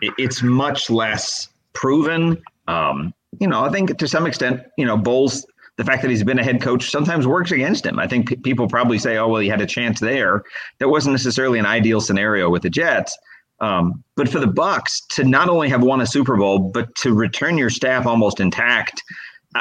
[0.00, 2.40] it, it's much less proven.
[2.68, 5.44] Um, you know, I think to some extent, you know, Bowles
[5.76, 7.98] the fact that he's been a head coach sometimes works against him.
[7.98, 10.44] I think p- people probably say, "Oh, well, he had a chance there."
[10.78, 13.18] That wasn't necessarily an ideal scenario with the Jets.
[13.60, 17.12] Um, but for the Bucks to not only have won a Super Bowl, but to
[17.12, 19.02] return your staff almost intact,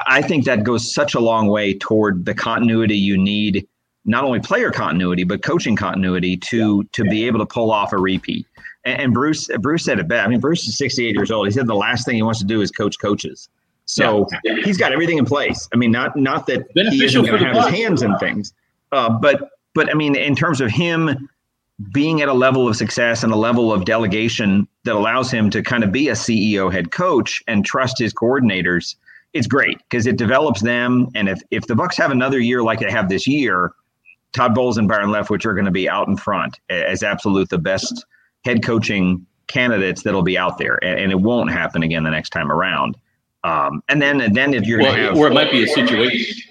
[0.06, 3.68] I think that goes such a long way toward the continuity you need,
[4.06, 7.98] not only player continuity but coaching continuity to to be able to pull off a
[7.98, 8.48] repeat.
[8.86, 10.26] And, and Bruce Bruce said it best.
[10.26, 11.48] I mean, Bruce is 68 years old.
[11.48, 13.50] He said the last thing he wants to do is coach coaches.
[13.86, 14.56] So yeah.
[14.64, 15.68] he's got everything in place.
[15.74, 18.54] I mean, not not that Beneficial he isn't going to have his hands in things,
[18.92, 21.30] uh, but but I mean, in terms of him
[21.94, 25.62] being at a level of success and a level of delegation that allows him to
[25.62, 28.96] kind of be a CEO head coach and trust his coordinators,
[29.34, 31.10] it's great because it develops them.
[31.14, 33.74] And if if the Bucks have another year like they have this year,
[34.36, 37.58] Todd Bowles and Byron Leftwich are going to be out in front as absolute the
[37.58, 38.06] best
[38.44, 42.32] head coaching candidates that'll be out there, and, and it won't happen again the next
[42.32, 42.98] time around.
[43.46, 46.44] Um, and then and then if you're well, have, or it might be a situation,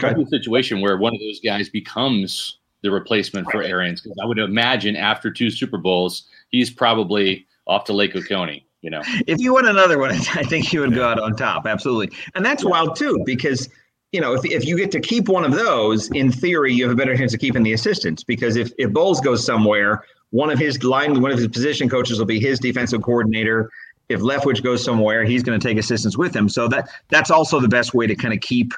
[0.00, 4.00] might be a situation where one of those guys becomes the replacement for Arians.
[4.00, 8.64] Because I would imagine after two Super Bowls, he's probably off to Lake Oconee.
[8.80, 11.66] You know, if you won another one, I think he would go out on top.
[11.66, 13.68] Absolutely, and that's wild too because
[14.12, 16.92] you know, if, if you get to keep one of those, in theory, you have
[16.92, 20.58] a better chance of keeping the assistants because if, if Bowles goes somewhere, one of
[20.58, 23.70] his line, one of his position coaches will be his defensive coordinator
[24.08, 26.48] if Leftwich goes somewhere, he's going to take assistance with him.
[26.48, 28.72] So that that's also the best way to kind of keep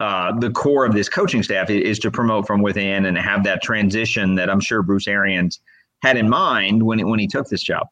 [0.00, 3.62] uh, the core of this coaching staff is, to promote from within and have that
[3.62, 5.60] transition that I'm sure Bruce Arians
[6.02, 7.86] had in mind when when he took this job.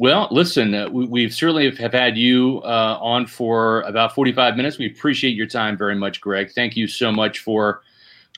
[0.00, 4.78] Well, listen, uh, we, have certainly have had you uh, on for about 45 minutes.
[4.78, 6.50] We appreciate your time very much, Greg.
[6.52, 7.82] Thank you so much for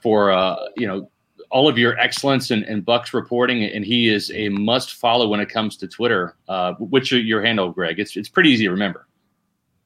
[0.02, 1.08] for uh, you know
[1.50, 5.38] all of your excellence and, and Bucs reporting, and he is a must follow when
[5.38, 6.34] it comes to Twitter.
[6.48, 8.00] Uh, which your handle, Greg?
[8.00, 9.06] It's it's pretty easy to remember.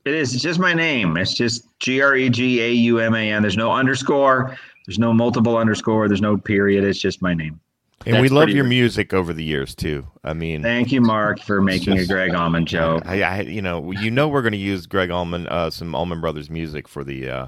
[0.06, 0.32] It is.
[0.32, 1.18] It's just my name.
[1.18, 3.42] It's just G R E G A U M A N.
[3.42, 4.56] There's no underscore.
[4.86, 6.08] There's no multiple underscore.
[6.08, 6.84] There's no period.
[6.84, 7.60] It's just my name.
[8.06, 10.06] And we love your music over the years too.
[10.22, 13.02] I mean, thank you, Mark, for making just, a Greg Allman joke.
[13.04, 16.20] I, I, you know, you know, we're going to use Greg Allman, uh, some Allman
[16.20, 17.46] Brothers music for the uh,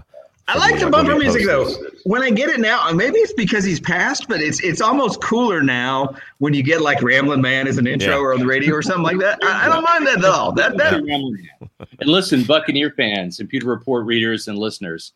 [0.49, 1.71] I like the bumper music though.
[2.05, 5.63] When I get it now, maybe it's because he's passed, but it's it's almost cooler
[5.63, 8.19] now when you get like Ramblin' Man as an intro yeah.
[8.19, 9.39] or on the radio or something like that.
[9.43, 10.53] I, I don't mind that at all.
[10.53, 10.95] That that.
[12.01, 15.13] and listen, Buccaneer fans and Pewter Report readers and listeners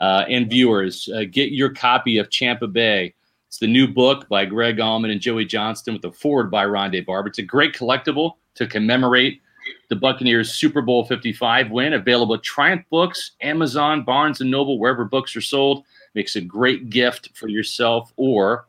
[0.00, 3.14] uh, and viewers, uh, get your copy of Champa Bay.
[3.52, 7.04] It's the new book by Greg Allman and Joey Johnston with a forward by Rondé
[7.04, 7.28] Barber.
[7.28, 9.42] It's a great collectible to commemorate
[9.90, 11.92] the Buccaneers Super Bowl 55 win.
[11.92, 15.84] Available at Triumph Books, Amazon, Barnes and Noble, wherever books are sold.
[16.14, 18.68] Makes a great gift for yourself or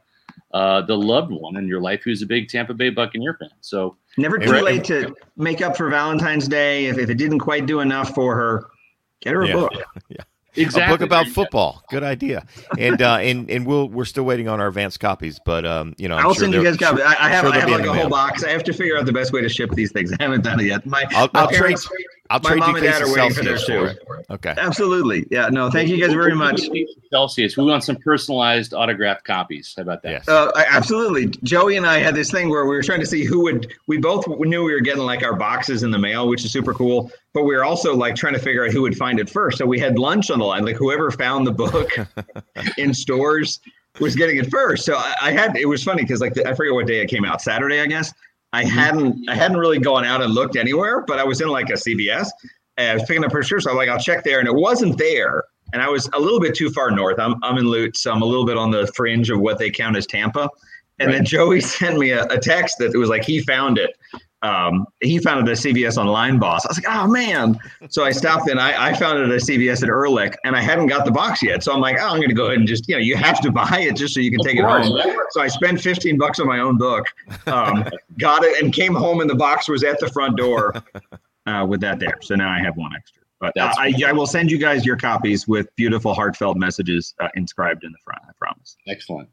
[0.54, 3.52] uh, the loved one in your life who's a big Tampa Bay Buccaneer fan.
[3.62, 6.88] So never too late to make up for Valentine's Day.
[6.88, 8.70] If, if it didn't quite do enough for her,
[9.22, 9.54] get her a yeah.
[9.54, 9.72] book.
[10.10, 10.24] yeah.
[10.56, 10.84] Exactly.
[10.84, 11.84] A book about football.
[11.90, 12.46] Good idea.
[12.78, 16.08] And uh, and and we'll we're still waiting on our advanced copies, but um, you
[16.08, 17.04] know, i will sure send you guys copies.
[17.04, 18.44] I, I have, sure I have like a whole box.
[18.44, 20.14] I have to figure out the best way to ship these things.
[20.20, 20.86] I haven't done it yet.
[20.86, 22.06] My, I'll, my I'll parents, trade.
[22.34, 23.92] I'll my trade mom you and dad are waiting for theirs too.
[24.32, 24.56] Okay.
[24.58, 25.28] Absolutely.
[25.30, 25.50] Yeah.
[25.50, 25.70] No.
[25.70, 26.62] Thank you guys very much.
[27.12, 27.56] Celsius.
[27.56, 29.72] We want some personalized autographed copies.
[29.78, 30.12] How about that?
[30.12, 30.28] Yes.
[30.28, 31.28] Uh, absolutely.
[31.44, 33.72] Joey and I had this thing where we were trying to see who would.
[33.86, 36.74] We both knew we were getting like our boxes in the mail, which is super
[36.74, 37.12] cool.
[37.34, 39.60] But we were also like trying to figure out who would find it first.
[39.60, 40.66] So we had lunch on the line.
[40.66, 41.92] Like whoever found the book
[42.80, 43.60] in stores
[44.00, 44.86] was getting it first.
[44.86, 45.56] So I, I had.
[45.56, 47.44] It was funny because like the, I forget what day it came out.
[47.44, 48.12] Saturday, I guess.
[48.54, 48.70] I mm-hmm.
[48.70, 51.74] hadn't I hadn't really gone out and looked anywhere, but I was in like a
[51.74, 52.30] CVS
[52.78, 53.64] and I was picking up her shirt.
[53.64, 55.44] So I'm like, I'll check there, and it wasn't there.
[55.74, 57.20] And I was a little bit too far north.
[57.20, 59.72] I'm I'm in Lutz, so I'm a little bit on the fringe of what they
[59.72, 60.50] count as Tampa.
[61.00, 61.16] And right.
[61.16, 63.98] then Joey sent me a, a, text that was like he found it.
[64.44, 66.66] Um, he found it at CVS online Boss.
[66.66, 67.58] I was like, oh man.
[67.90, 70.88] So I stopped and I, I found it at CVS at Ehrlich and I hadn't
[70.88, 71.64] got the box yet.
[71.64, 73.40] So I'm like, oh, I'm going to go ahead and just, you know, you have
[73.42, 74.88] to buy it just so you can of take course.
[74.88, 75.18] it home.
[75.32, 77.06] So I spent 15 bucks on my own book,
[77.48, 77.86] um,
[78.20, 80.74] got it and came home and the box was at the front door
[81.46, 82.18] uh, with that there.
[82.22, 83.24] So now I have one extra.
[83.40, 87.28] But uh, I, I, will send you guys your copies with beautiful, heartfelt messages uh,
[87.36, 88.22] inscribed in the front.
[88.26, 88.78] I promise.
[88.88, 89.28] Excellent.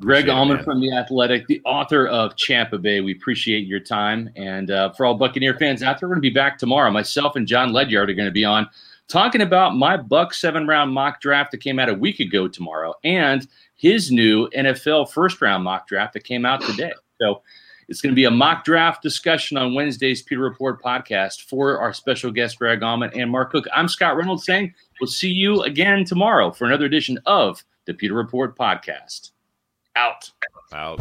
[0.00, 3.00] Greg Auman from The Athletic, the author of Champa Bay.
[3.00, 4.30] We appreciate your time.
[4.36, 6.90] And uh, for all Buccaneer fans out there, we're going to be back tomorrow.
[6.90, 8.68] Myself and Jon Ledyard are going to be on
[9.08, 12.94] talking about my Buck seven round mock draft that came out a week ago tomorrow
[13.04, 16.92] and his new NFL first round mock draft that came out today.
[17.18, 17.42] So
[17.88, 21.94] it's going to be a mock draft discussion on Wednesday's Pewter Report podcast for our
[21.94, 23.66] special guest, Greg Auman and Mark Cook.
[23.74, 28.14] I'm Scott Reynolds saying we'll see you again tomorrow for another edition of the Pewter
[28.14, 29.30] Report podcast.
[29.96, 30.30] Out.
[30.74, 31.00] Out.